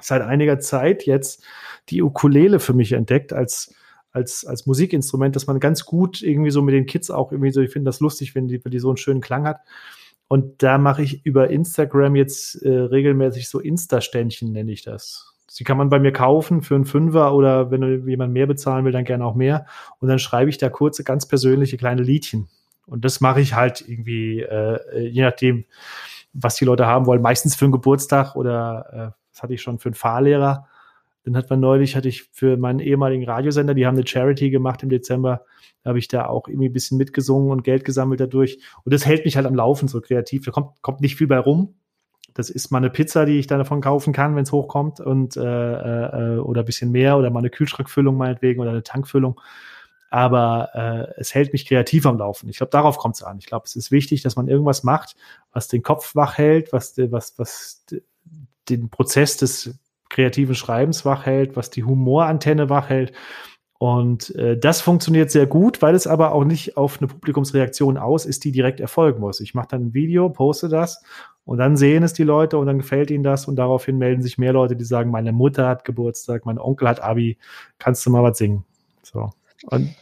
seit 0.00 0.22
einiger 0.22 0.58
Zeit 0.58 1.06
jetzt 1.06 1.44
die 1.88 2.02
Ukulele 2.02 2.58
für 2.58 2.74
mich 2.74 2.92
entdeckt 2.92 3.32
als 3.32 3.74
als, 4.12 4.44
als 4.44 4.66
Musikinstrument, 4.66 5.34
dass 5.34 5.46
man 5.46 5.58
ganz 5.58 5.84
gut 5.84 6.22
irgendwie 6.22 6.50
so 6.50 6.62
mit 6.62 6.74
den 6.74 6.86
Kids 6.86 7.10
auch 7.10 7.32
irgendwie 7.32 7.50
so, 7.50 7.60
ich 7.60 7.72
finde 7.72 7.88
das 7.88 8.00
lustig, 8.00 8.34
wenn 8.34 8.46
die, 8.46 8.62
wenn 8.62 8.70
die 8.70 8.78
so 8.78 8.88
einen 8.88 8.98
schönen 8.98 9.22
Klang 9.22 9.46
hat. 9.46 9.60
Und 10.32 10.62
da 10.62 10.78
mache 10.78 11.02
ich 11.02 11.26
über 11.26 11.50
Instagram 11.50 12.16
jetzt 12.16 12.54
äh, 12.62 12.70
regelmäßig 12.70 13.50
so 13.50 13.60
Insta-Ständchen, 13.60 14.50
nenne 14.50 14.72
ich 14.72 14.80
das. 14.80 15.34
Die 15.58 15.62
kann 15.62 15.76
man 15.76 15.90
bei 15.90 15.98
mir 15.98 16.10
kaufen 16.10 16.62
für 16.62 16.74
einen 16.74 16.86
Fünfer 16.86 17.34
oder 17.34 17.70
wenn 17.70 18.08
jemand 18.08 18.32
mehr 18.32 18.46
bezahlen 18.46 18.86
will, 18.86 18.92
dann 18.92 19.04
gerne 19.04 19.26
auch 19.26 19.34
mehr. 19.34 19.66
Und 19.98 20.08
dann 20.08 20.18
schreibe 20.18 20.48
ich 20.48 20.56
da 20.56 20.70
kurze, 20.70 21.04
ganz 21.04 21.28
persönliche 21.28 21.76
kleine 21.76 22.00
Liedchen. 22.00 22.48
Und 22.86 23.04
das 23.04 23.20
mache 23.20 23.42
ich 23.42 23.52
halt 23.52 23.86
irgendwie, 23.86 24.40
äh, 24.40 25.06
je 25.06 25.20
nachdem, 25.20 25.66
was 26.32 26.56
die 26.56 26.64
Leute 26.64 26.86
haben 26.86 27.04
wollen. 27.04 27.20
Meistens 27.20 27.54
für 27.54 27.66
einen 27.66 27.72
Geburtstag 27.72 28.34
oder 28.34 28.86
äh, 28.90 29.20
das 29.32 29.42
hatte 29.42 29.52
ich 29.52 29.60
schon 29.60 29.80
für 29.80 29.90
einen 29.90 29.96
Fahrlehrer. 29.96 30.66
Dann 31.24 31.36
hat 31.36 31.50
man 31.50 31.60
neulich, 31.60 31.94
hatte 31.94 32.08
ich 32.08 32.24
für 32.32 32.56
meinen 32.56 32.80
ehemaligen 32.80 33.24
Radiosender, 33.24 33.74
die 33.74 33.86
haben 33.86 33.96
eine 33.96 34.06
Charity 34.06 34.50
gemacht 34.50 34.82
im 34.82 34.88
Dezember, 34.88 35.44
da 35.82 35.90
habe 35.90 35.98
ich 35.98 36.08
da 36.08 36.26
auch 36.26 36.48
irgendwie 36.48 36.68
ein 36.68 36.72
bisschen 36.72 36.98
mitgesungen 36.98 37.50
und 37.50 37.64
Geld 37.64 37.84
gesammelt 37.84 38.20
dadurch. 38.20 38.58
Und 38.84 38.94
das 38.94 39.06
hält 39.06 39.24
mich 39.24 39.36
halt 39.36 39.46
am 39.46 39.54
Laufen 39.54 39.88
so 39.88 40.00
kreativ. 40.00 40.44
Da 40.44 40.50
kommt, 40.50 40.80
kommt 40.82 41.00
nicht 41.00 41.16
viel 41.16 41.26
bei 41.26 41.38
rum. 41.38 41.74
Das 42.34 42.50
ist 42.50 42.70
mal 42.70 42.78
eine 42.78 42.90
Pizza, 42.90 43.26
die 43.26 43.38
ich 43.38 43.46
dann 43.46 43.58
davon 43.58 43.80
kaufen 43.80 44.12
kann, 44.12 44.36
wenn 44.36 44.44
es 44.44 44.52
hochkommt 44.52 45.00
und 45.00 45.36
äh, 45.36 45.42
äh, 45.42 46.38
oder 46.38 46.62
ein 46.62 46.64
bisschen 46.64 46.90
mehr 46.90 47.18
oder 47.18 47.30
mal 47.30 47.40
eine 47.40 47.50
Kühlschrankfüllung 47.50 48.16
meinetwegen 48.16 48.60
oder 48.60 48.70
eine 48.70 48.82
Tankfüllung. 48.82 49.40
Aber 50.10 50.70
äh, 50.74 51.20
es 51.20 51.34
hält 51.34 51.52
mich 51.52 51.66
kreativ 51.66 52.06
am 52.06 52.18
Laufen. 52.18 52.48
Ich 52.48 52.58
glaube, 52.58 52.70
darauf 52.70 52.98
kommt 52.98 53.16
es 53.16 53.22
an. 53.22 53.38
Ich 53.38 53.46
glaube, 53.46 53.64
es 53.66 53.76
ist 53.76 53.90
wichtig, 53.90 54.22
dass 54.22 54.36
man 54.36 54.48
irgendwas 54.48 54.82
macht, 54.82 55.16
was 55.52 55.68
den 55.68 55.82
Kopf 55.82 56.14
wach 56.14 56.38
hält, 56.38 56.72
was, 56.72 56.96
was, 56.96 57.38
was 57.38 57.84
den 58.68 58.90
Prozess 58.90 59.36
des 59.36 59.78
kreativen 60.12 60.54
Schreibens 60.54 61.04
wach 61.04 61.26
hält, 61.26 61.56
was 61.56 61.70
die 61.70 61.82
Humorantenne 61.82 62.70
wach 62.70 62.88
hält. 62.88 63.12
Und 63.78 64.32
äh, 64.36 64.56
das 64.56 64.80
funktioniert 64.80 65.32
sehr 65.32 65.46
gut, 65.46 65.82
weil 65.82 65.96
es 65.96 66.06
aber 66.06 66.32
auch 66.32 66.44
nicht 66.44 66.76
auf 66.76 67.00
eine 67.00 67.08
Publikumsreaktion 67.08 67.98
aus 67.98 68.26
ist, 68.26 68.44
die 68.44 68.52
direkt 68.52 68.78
erfolgen 68.78 69.18
muss. 69.18 69.40
Ich 69.40 69.54
mache 69.54 69.66
dann 69.70 69.86
ein 69.86 69.94
Video, 69.94 70.28
poste 70.28 70.68
das 70.68 71.02
und 71.44 71.58
dann 71.58 71.76
sehen 71.76 72.04
es 72.04 72.12
die 72.12 72.22
Leute 72.22 72.58
und 72.58 72.66
dann 72.66 72.78
gefällt 72.78 73.10
ihnen 73.10 73.24
das 73.24 73.48
und 73.48 73.56
daraufhin 73.56 73.98
melden 73.98 74.22
sich 74.22 74.38
mehr 74.38 74.52
Leute, 74.52 74.76
die 74.76 74.84
sagen, 74.84 75.10
meine 75.10 75.32
Mutter 75.32 75.66
hat 75.66 75.84
Geburtstag, 75.84 76.46
mein 76.46 76.60
Onkel 76.60 76.88
hat 76.88 77.02
Abi, 77.02 77.38
kannst 77.78 78.06
du 78.06 78.10
mal 78.10 78.22
was 78.22 78.38
singen? 78.38 78.64
So. 79.02 79.30
Und 79.66 79.92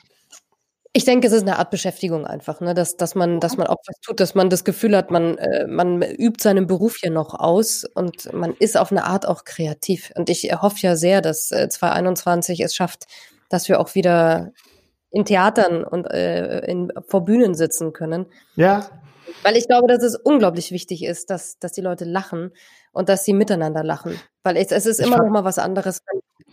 ich 0.92 1.04
denke, 1.04 1.28
es 1.28 1.32
ist 1.32 1.42
eine 1.42 1.58
Art 1.58 1.70
Beschäftigung 1.70 2.26
einfach, 2.26 2.60
ne? 2.60 2.74
dass, 2.74 2.96
dass, 2.96 3.14
man, 3.14 3.38
dass 3.38 3.56
man 3.56 3.68
auch 3.68 3.76
was 3.86 4.00
tut, 4.00 4.18
dass 4.18 4.34
man 4.34 4.50
das 4.50 4.64
Gefühl 4.64 4.96
hat, 4.96 5.10
man, 5.10 5.38
äh, 5.38 5.66
man 5.68 6.02
übt 6.02 6.42
seinen 6.42 6.66
Beruf 6.66 6.96
hier 6.96 7.12
noch 7.12 7.34
aus 7.34 7.84
und 7.84 8.32
man 8.32 8.54
ist 8.58 8.76
auf 8.76 8.90
eine 8.90 9.04
Art 9.04 9.26
auch 9.26 9.44
kreativ. 9.44 10.10
Und 10.16 10.28
ich 10.28 10.50
hoffe 10.60 10.78
ja 10.80 10.96
sehr, 10.96 11.20
dass 11.20 11.52
äh, 11.52 11.68
2021 11.68 12.60
es 12.60 12.74
schafft, 12.74 13.04
dass 13.48 13.68
wir 13.68 13.78
auch 13.78 13.94
wieder 13.94 14.52
in 15.12 15.24
Theatern 15.24 15.84
und 15.84 16.06
äh, 16.06 16.64
in, 16.66 16.92
vor 17.06 17.24
Bühnen 17.24 17.54
sitzen 17.54 17.92
können. 17.92 18.26
Ja. 18.56 18.90
Weil 19.44 19.56
ich 19.56 19.68
glaube, 19.68 19.86
dass 19.86 20.02
es 20.02 20.16
unglaublich 20.16 20.72
wichtig 20.72 21.04
ist, 21.04 21.30
dass, 21.30 21.58
dass 21.60 21.72
die 21.72 21.82
Leute 21.82 22.04
lachen 22.04 22.50
und 22.92 23.08
dass 23.08 23.24
sie 23.24 23.32
miteinander 23.32 23.84
lachen. 23.84 24.18
Weil 24.42 24.56
es, 24.56 24.72
es 24.72 24.86
ist 24.86 25.00
immer 25.00 25.18
noch 25.18 25.30
mal 25.30 25.44
was 25.44 25.58
anderes, 25.58 26.02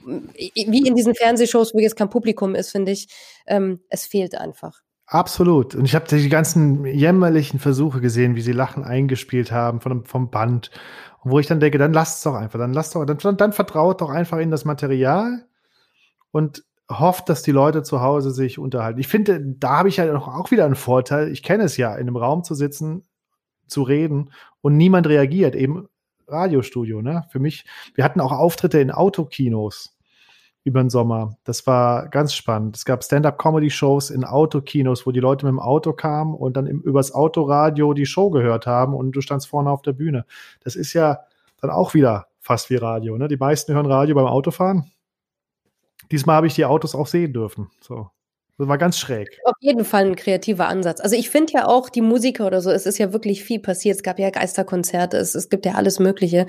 wie 0.05 0.87
in 0.87 0.95
diesen 0.95 1.15
Fernsehshows, 1.15 1.73
wo 1.73 1.79
jetzt 1.79 1.95
kein 1.95 2.09
Publikum 2.09 2.55
ist, 2.55 2.71
finde 2.71 2.91
ich, 2.91 3.07
ähm, 3.45 3.81
es 3.89 4.05
fehlt 4.05 4.35
einfach. 4.35 4.81
Absolut. 5.05 5.73
Und 5.73 5.85
ich 5.85 5.95
habe 5.95 6.05
die 6.07 6.29
ganzen 6.29 6.85
jämmerlichen 6.85 7.59
Versuche 7.59 8.01
gesehen, 8.01 8.35
wie 8.35 8.41
sie 8.41 8.51
Lachen 8.51 8.83
eingespielt 8.83 9.51
haben 9.51 9.79
von, 9.79 10.05
vom 10.05 10.29
Band. 10.29 10.69
Und 11.23 11.31
wo 11.31 11.39
ich 11.39 11.47
dann 11.47 11.61
denke, 11.61 11.77
dann 11.77 11.93
lasst 11.93 12.17
es 12.17 12.23
doch 12.23 12.35
einfach, 12.35 12.59
dann 12.59 12.73
lasst 12.73 12.93
doch, 12.93 13.05
dann, 13.05 13.37
dann 13.37 13.53
vertraut 13.53 14.01
doch 14.01 14.09
einfach 14.09 14.37
in 14.39 14.51
das 14.51 14.65
Material 14.65 15.45
und 16.31 16.63
hofft, 16.89 17.29
dass 17.29 17.41
die 17.41 17.51
Leute 17.51 17.83
zu 17.83 18.01
Hause 18.01 18.31
sich 18.31 18.59
unterhalten. 18.59 18.99
Ich 18.99 19.07
finde, 19.07 19.41
da 19.41 19.77
habe 19.79 19.89
ich 19.89 19.97
ja 19.97 20.13
auch, 20.15 20.27
auch 20.27 20.51
wieder 20.51 20.65
einen 20.65 20.75
Vorteil. 20.75 21.31
Ich 21.31 21.43
kenne 21.43 21.63
es 21.63 21.77
ja, 21.77 21.95
in 21.95 22.07
einem 22.07 22.17
Raum 22.17 22.43
zu 22.43 22.53
sitzen, 22.53 23.07
zu 23.67 23.83
reden 23.83 24.31
und 24.61 24.77
niemand 24.77 25.07
reagiert. 25.07 25.55
Eben 25.55 25.87
Radiostudio, 26.27 27.01
ne? 27.01 27.25
Für 27.29 27.39
mich, 27.39 27.65
wir 27.95 28.03
hatten 28.03 28.21
auch 28.21 28.31
Auftritte 28.31 28.79
in 28.79 28.91
Autokinos 28.91 29.97
über 30.63 30.83
den 30.83 30.89
Sommer. 30.89 31.37
Das 31.45 31.65
war 31.65 32.09
ganz 32.09 32.33
spannend. 32.33 32.75
Es 32.75 32.83
gab 32.83 33.01
Stand-up-Comedy-Shows 33.03 34.09
in 34.09 34.25
Autokinos, 34.25 35.07
wo 35.07 35.11
die 35.11 35.21
Leute 35.21 35.45
mit 35.45 35.51
dem 35.51 35.61
Auto 35.61 35.93
kamen 35.93 36.35
und 36.35 36.57
dann 36.57 36.67
im, 36.67 36.81
übers 36.81 37.13
Autoradio 37.13 37.93
die 37.93 38.05
Show 38.05 38.29
gehört 38.29 38.67
haben 38.67 38.93
und 38.93 39.13
du 39.13 39.21
standst 39.21 39.47
vorne 39.47 39.71
auf 39.71 39.81
der 39.81 39.93
Bühne. 39.93 40.25
Das 40.63 40.75
ist 40.75 40.91
ja 40.91 41.21
dann 41.61 41.69
auch 41.69 41.93
wieder 41.93 42.27
fast 42.41 42.69
wie 42.69 42.75
Radio. 42.75 43.17
Ne? 43.17 43.29
Die 43.29 43.37
meisten 43.37 43.73
hören 43.73 43.85
Radio 43.85 44.15
beim 44.15 44.25
Autofahren. 44.25 44.91
Diesmal 46.11 46.35
habe 46.35 46.47
ich 46.47 46.55
die 46.55 46.65
Autos 46.65 46.95
auch 46.95 47.07
sehen 47.07 47.31
dürfen. 47.31 47.69
So. 47.79 48.09
Das 48.57 48.67
war 48.67 48.79
ganz 48.79 48.97
schräg. 48.97 49.39
Auf 49.45 49.55
jeden 49.59 49.85
Fall 49.85 50.05
ein 50.05 50.15
kreativer 50.15 50.67
Ansatz. 50.67 50.99
Also 50.99 51.15
ich 51.15 51.29
finde 51.29 51.53
ja 51.53 51.67
auch 51.67 51.89
die 51.89 52.01
Musiker 52.01 52.47
oder 52.47 52.59
so, 52.61 52.71
es 52.71 52.87
ist 52.87 52.97
ja 52.97 53.13
wirklich 53.13 53.43
viel 53.43 53.59
passiert. 53.59 53.97
Es 53.97 54.03
gab 54.03 54.17
ja 54.17 54.31
Geisterkonzerte, 54.31 55.17
es, 55.17 55.35
es 55.35 55.49
gibt 55.49 55.65
ja 55.67 55.73
alles 55.73 55.99
Mögliche. 55.99 56.47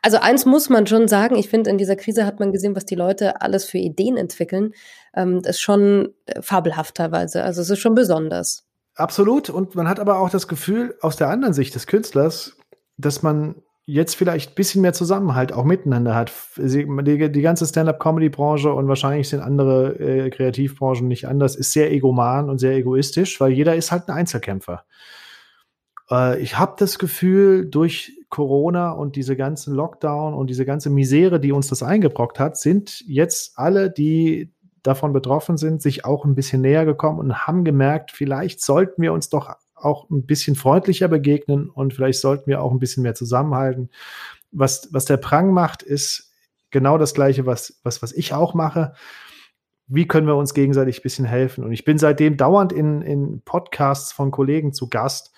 Also 0.00 0.18
eins 0.18 0.46
muss 0.46 0.68
man 0.68 0.86
schon 0.86 1.08
sagen, 1.08 1.34
ich 1.34 1.48
finde, 1.48 1.70
in 1.70 1.78
dieser 1.78 1.96
Krise 1.96 2.26
hat 2.26 2.38
man 2.38 2.52
gesehen, 2.52 2.76
was 2.76 2.84
die 2.84 2.94
Leute 2.94 3.40
alles 3.40 3.64
für 3.64 3.78
Ideen 3.78 4.16
entwickeln. 4.16 4.72
Ähm, 5.14 5.42
das 5.42 5.56
ist 5.56 5.60
schon 5.60 6.14
äh, 6.26 6.40
fabelhaft 6.42 6.94
teilweise. 6.94 7.42
Also 7.42 7.60
es 7.62 7.70
ist 7.70 7.80
schon 7.80 7.96
besonders. 7.96 8.64
Absolut. 8.94 9.50
Und 9.50 9.74
man 9.74 9.88
hat 9.88 9.98
aber 9.98 10.20
auch 10.20 10.30
das 10.30 10.46
Gefühl, 10.46 10.96
aus 11.00 11.16
der 11.16 11.28
anderen 11.28 11.54
Sicht 11.54 11.74
des 11.74 11.88
Künstlers, 11.88 12.56
dass 12.96 13.22
man 13.22 13.56
jetzt 13.88 14.16
vielleicht 14.16 14.50
ein 14.50 14.54
bisschen 14.54 14.82
mehr 14.82 14.92
Zusammenhalt 14.92 15.50
auch 15.54 15.64
miteinander 15.64 16.14
hat. 16.14 16.30
Die, 16.58 17.32
die 17.32 17.40
ganze 17.40 17.64
Stand-up-Comedy-Branche 17.64 18.70
und 18.70 18.86
wahrscheinlich 18.86 19.30
sind 19.30 19.40
andere 19.40 19.98
äh, 19.98 20.28
Kreativbranchen 20.28 21.08
nicht 21.08 21.26
anders, 21.26 21.56
ist 21.56 21.72
sehr 21.72 21.90
egoman 21.90 22.50
und 22.50 22.58
sehr 22.58 22.76
egoistisch, 22.76 23.40
weil 23.40 23.52
jeder 23.52 23.76
ist 23.76 23.90
halt 23.90 24.06
ein 24.08 24.14
Einzelkämpfer. 24.14 24.84
Äh, 26.10 26.38
ich 26.40 26.58
habe 26.58 26.74
das 26.76 26.98
Gefühl, 26.98 27.64
durch 27.64 28.12
Corona 28.28 28.90
und 28.90 29.16
diese 29.16 29.36
ganzen 29.36 29.74
Lockdown 29.74 30.34
und 30.34 30.50
diese 30.50 30.66
ganze 30.66 30.90
Misere, 30.90 31.40
die 31.40 31.52
uns 31.52 31.68
das 31.68 31.82
eingebrockt 31.82 32.38
hat, 32.38 32.58
sind 32.58 33.02
jetzt 33.06 33.52
alle, 33.56 33.90
die 33.90 34.52
davon 34.82 35.14
betroffen 35.14 35.56
sind, 35.56 35.80
sich 35.80 36.04
auch 36.04 36.26
ein 36.26 36.34
bisschen 36.34 36.60
näher 36.60 36.84
gekommen 36.84 37.20
und 37.20 37.46
haben 37.46 37.64
gemerkt, 37.64 38.10
vielleicht 38.12 38.60
sollten 38.60 39.00
wir 39.00 39.14
uns 39.14 39.30
doch 39.30 39.48
auch 39.84 40.08
ein 40.10 40.26
bisschen 40.26 40.56
freundlicher 40.56 41.08
begegnen 41.08 41.70
und 41.70 41.94
vielleicht 41.94 42.20
sollten 42.20 42.46
wir 42.46 42.62
auch 42.62 42.72
ein 42.72 42.78
bisschen 42.78 43.02
mehr 43.02 43.14
zusammenhalten. 43.14 43.90
Was, 44.50 44.88
was 44.92 45.04
der 45.04 45.16
Prang 45.18 45.52
macht, 45.52 45.82
ist 45.82 46.32
genau 46.70 46.98
das 46.98 47.14
Gleiche, 47.14 47.46
was, 47.46 47.80
was, 47.82 48.02
was 48.02 48.12
ich 48.12 48.32
auch 48.34 48.54
mache. 48.54 48.94
Wie 49.86 50.06
können 50.06 50.26
wir 50.26 50.36
uns 50.36 50.54
gegenseitig 50.54 51.00
ein 51.00 51.02
bisschen 51.02 51.24
helfen? 51.24 51.64
Und 51.64 51.72
ich 51.72 51.84
bin 51.84 51.98
seitdem 51.98 52.36
dauernd 52.36 52.72
in, 52.72 53.02
in 53.02 53.40
Podcasts 53.42 54.12
von 54.12 54.30
Kollegen 54.30 54.72
zu 54.72 54.88
Gast, 54.88 55.32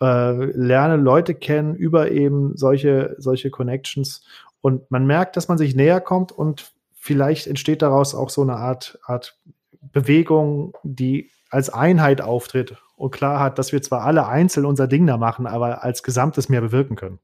äh, 0.00 0.32
lerne 0.32 0.96
Leute 0.96 1.34
kennen 1.34 1.74
über 1.74 2.10
eben 2.10 2.56
solche, 2.56 3.14
solche 3.18 3.50
Connections 3.50 4.24
und 4.60 4.90
man 4.90 5.06
merkt, 5.06 5.36
dass 5.36 5.48
man 5.48 5.58
sich 5.58 5.74
näher 5.74 6.00
kommt 6.00 6.32
und 6.32 6.72
vielleicht 6.94 7.46
entsteht 7.48 7.82
daraus 7.82 8.14
auch 8.14 8.30
so 8.30 8.42
eine 8.42 8.56
Art, 8.56 8.98
Art 9.04 9.38
Bewegung, 9.80 10.76
die 10.84 11.30
als 11.50 11.68
Einheit 11.68 12.22
auftritt 12.22 12.76
und 13.02 13.10
klar 13.10 13.40
hat, 13.40 13.58
dass 13.58 13.72
wir 13.72 13.82
zwar 13.82 14.04
alle 14.04 14.28
einzeln 14.28 14.64
unser 14.64 14.86
Ding 14.86 15.08
da 15.08 15.16
machen, 15.16 15.48
aber 15.48 15.82
als 15.82 16.04
Gesamtes 16.04 16.48
mehr 16.48 16.60
bewirken 16.60 16.94
können. 16.94 17.18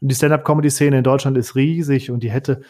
Und 0.00 0.10
die 0.10 0.14
Stand-up-Comedy-Szene 0.14 0.96
in 0.96 1.04
Deutschland 1.04 1.36
ist 1.36 1.54
riesig 1.54 2.10
und 2.10 2.22
die 2.22 2.30
hätte 2.30 2.62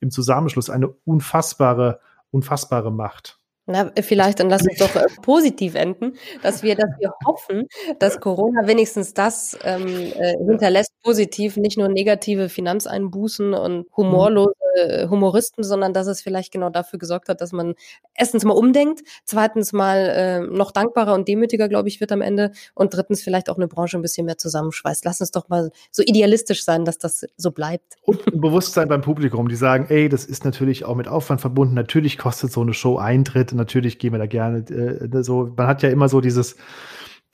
im 0.00 0.10
Zusammenschluss 0.10 0.70
eine 0.70 0.88
unfassbare, 0.88 2.00
unfassbare 2.30 2.90
Macht. 2.90 3.38
Na, 3.66 3.92
vielleicht 4.00 4.40
dann 4.40 4.48
lass 4.48 4.62
uns 4.62 4.78
doch 4.78 4.96
äh, 4.96 5.04
positiv 5.20 5.74
enden, 5.74 6.14
dass 6.42 6.62
wir, 6.62 6.76
dass 6.76 6.90
wir 6.98 7.12
hoffen, 7.26 7.68
dass 7.98 8.20
Corona 8.20 8.66
wenigstens 8.66 9.12
das 9.12 9.56
ähm, 9.62 9.86
äh, 9.86 10.34
hinterlässt 10.48 10.92
positiv, 11.02 11.58
nicht 11.58 11.76
nur 11.76 11.88
negative 11.88 12.48
Finanzeinbußen 12.48 13.52
und 13.52 13.76
mhm. 13.80 13.84
humorlose 13.96 14.54
äh, 14.76 15.08
Humoristen, 15.08 15.64
sondern 15.64 15.92
dass 15.92 16.06
es 16.06 16.22
vielleicht 16.22 16.52
genau 16.52 16.70
dafür 16.70 16.98
gesorgt 16.98 17.28
hat, 17.28 17.40
dass 17.40 17.52
man 17.52 17.74
erstens 18.14 18.44
mal 18.44 18.54
umdenkt, 18.54 19.02
zweitens 19.24 19.72
mal 19.72 19.98
äh, 19.98 20.40
noch 20.40 20.72
dankbarer 20.72 21.14
und 21.14 21.28
demütiger, 21.28 21.68
glaube 21.68 21.88
ich, 21.88 22.00
wird 22.00 22.12
am 22.12 22.20
Ende 22.20 22.52
und 22.74 22.94
drittens 22.94 23.22
vielleicht 23.22 23.48
auch 23.48 23.56
eine 23.56 23.68
Branche 23.68 23.98
ein 23.98 24.02
bisschen 24.02 24.26
mehr 24.26 24.38
zusammenschweißt. 24.38 25.04
Lass 25.04 25.20
uns 25.20 25.30
doch 25.30 25.48
mal 25.48 25.70
so 25.90 26.02
idealistisch 26.02 26.64
sein, 26.64 26.84
dass 26.84 26.98
das 26.98 27.26
so 27.36 27.50
bleibt. 27.50 27.94
Und 28.02 28.26
ein 28.26 28.40
Bewusstsein 28.40 28.88
beim 28.88 29.02
Publikum, 29.02 29.48
die 29.48 29.56
sagen, 29.56 29.86
ey, 29.88 30.08
das 30.08 30.24
ist 30.24 30.44
natürlich 30.44 30.84
auch 30.84 30.94
mit 30.94 31.08
Aufwand 31.08 31.40
verbunden, 31.40 31.74
natürlich 31.74 32.18
kostet 32.18 32.52
so 32.52 32.60
eine 32.60 32.74
Show 32.74 32.96
Eintritt 32.96 33.52
natürlich 33.52 33.98
gehen 33.98 34.12
wir 34.12 34.18
da 34.18 34.26
gerne 34.26 34.58
äh, 34.58 35.22
so. 35.22 35.52
Man 35.56 35.66
hat 35.66 35.82
ja 35.82 35.90
immer 35.90 36.08
so 36.08 36.20
dieses, 36.20 36.56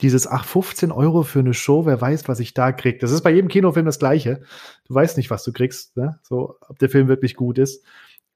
dieses, 0.01 0.27
ach, 0.27 0.45
15 0.45 0.91
Euro 0.91 1.23
für 1.23 1.39
eine 1.39 1.53
Show, 1.53 1.85
wer 1.85 1.99
weiß, 1.99 2.27
was 2.27 2.39
ich 2.39 2.53
da 2.53 2.71
krieg. 2.71 2.99
Das 2.99 3.11
ist 3.11 3.21
bei 3.21 3.31
jedem 3.31 3.49
Kinofilm 3.49 3.85
das 3.85 3.99
Gleiche. 3.99 4.41
Du 4.87 4.93
weißt 4.93 5.17
nicht, 5.17 5.29
was 5.29 5.43
du 5.43 5.51
kriegst, 5.51 5.97
ne? 5.97 6.19
so, 6.23 6.55
ob 6.67 6.79
der 6.79 6.89
Film 6.89 7.07
wirklich 7.07 7.35
gut 7.35 7.57
ist. 7.57 7.83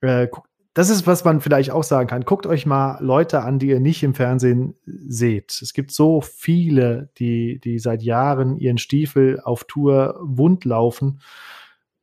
Äh, 0.02 0.28
das 0.73 0.89
ist, 0.89 1.06
was 1.06 1.23
man 1.23 1.39
vielleicht 1.39 1.69
auch 1.69 1.84
sagen 1.84 2.10
kann. 2.10 2.26
Guckt 2.26 2.47
euch 2.47 2.65
mal 2.65 2.97
Leute 2.99 3.41
an, 3.41 3.60
die 3.60 3.67
ihr 3.67 3.80
nicht 3.80 4.02
im 4.02 4.15
Fernsehen 4.15 4.76
seht. 4.86 5.60
Es 5.62 5.73
gibt 5.73 5.91
so 5.91 6.21
viele, 6.21 7.10
die, 7.19 7.60
die 7.60 7.78
seit 7.78 8.02
Jahren 8.02 8.58
ihren 8.58 8.80
Stiefel 8.80 9.39
auf 9.39 9.65
Tour 9.65 10.19
wund 10.19 10.65
laufen. 10.65 11.21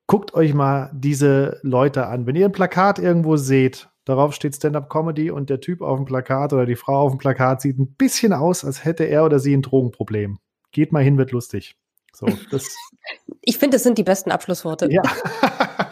Guckt 0.06 0.34
euch 0.34 0.54
mal 0.54 0.90
diese 0.94 1.58
Leute 1.62 2.06
an. 2.06 2.26
Wenn 2.26 2.36
ihr 2.36 2.46
ein 2.46 2.52
Plakat 2.52 3.00
irgendwo 3.00 3.36
seht 3.36 3.89
Darauf 4.04 4.34
steht 4.34 4.56
Stand-up-Comedy 4.56 5.30
und 5.30 5.50
der 5.50 5.60
Typ 5.60 5.82
auf 5.82 5.98
dem 5.98 6.06
Plakat 6.06 6.52
oder 6.52 6.66
die 6.66 6.76
Frau 6.76 7.02
auf 7.02 7.12
dem 7.12 7.18
Plakat 7.18 7.60
sieht 7.60 7.78
ein 7.78 7.94
bisschen 7.94 8.32
aus, 8.32 8.64
als 8.64 8.84
hätte 8.84 9.04
er 9.04 9.24
oder 9.24 9.38
sie 9.38 9.54
ein 9.54 9.62
Drogenproblem. 9.62 10.38
Geht 10.72 10.92
mal 10.92 11.02
hin, 11.02 11.18
wird 11.18 11.32
lustig. 11.32 11.76
So, 12.12 12.26
das 12.50 12.74
ich 13.42 13.58
finde, 13.58 13.76
das 13.76 13.82
sind 13.82 13.98
die 13.98 14.02
besten 14.02 14.30
Abschlussworte. 14.30 14.88
Ja. 14.90 15.02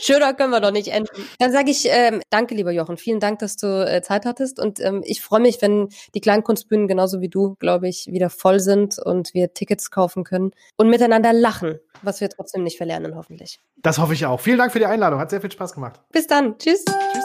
Schöner 0.00 0.34
können 0.34 0.50
wir 0.50 0.60
doch 0.60 0.70
nicht 0.70 0.88
enden. 0.88 1.08
Dann 1.38 1.52
sage 1.52 1.70
ich 1.70 1.86
ähm, 1.88 2.22
danke, 2.30 2.54
lieber 2.54 2.70
Jochen. 2.70 2.96
Vielen 2.96 3.20
Dank, 3.20 3.38
dass 3.38 3.56
du 3.56 3.66
äh, 3.66 4.02
Zeit 4.02 4.24
hattest. 4.24 4.58
Und 4.60 4.80
ähm, 4.80 5.02
ich 5.04 5.22
freue 5.22 5.40
mich, 5.40 5.60
wenn 5.62 5.88
die 6.14 6.20
Kleinkunstbühnen 6.20 6.88
genauso 6.88 7.20
wie 7.20 7.28
du, 7.28 7.56
glaube 7.56 7.88
ich, 7.88 8.06
wieder 8.08 8.30
voll 8.30 8.60
sind 8.60 8.98
und 8.98 9.34
wir 9.34 9.54
Tickets 9.54 9.90
kaufen 9.90 10.24
können 10.24 10.52
und 10.76 10.88
miteinander 10.88 11.32
lachen, 11.32 11.78
was 12.02 12.20
wir 12.20 12.28
trotzdem 12.28 12.62
nicht 12.62 12.76
verlernen, 12.76 13.16
hoffentlich. 13.16 13.60
Das 13.76 13.98
hoffe 13.98 14.14
ich 14.14 14.26
auch. 14.26 14.40
Vielen 14.40 14.58
Dank 14.58 14.72
für 14.72 14.78
die 14.78 14.86
Einladung. 14.86 15.20
Hat 15.20 15.30
sehr 15.30 15.40
viel 15.40 15.52
Spaß 15.52 15.72
gemacht. 15.72 16.00
Bis 16.12 16.26
dann. 16.26 16.58
Tschüss. 16.58 16.84
Tschüss. 16.84 17.24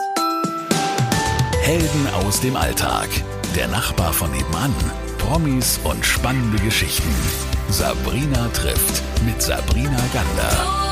Helden 1.62 2.08
aus 2.26 2.40
dem 2.42 2.56
Alltag. 2.56 3.10
Der 3.56 3.68
Nachbar 3.68 4.14
von 4.14 4.32
nebenan. 4.32 4.74
Promis 5.18 5.80
und 5.84 6.06
spannende 6.06 6.64
Geschichten. 6.64 7.14
Sabrina 7.70 8.48
trifft 8.54 9.04
mit 9.26 9.42
Sabrina 9.42 10.00
Gander. 10.14 10.87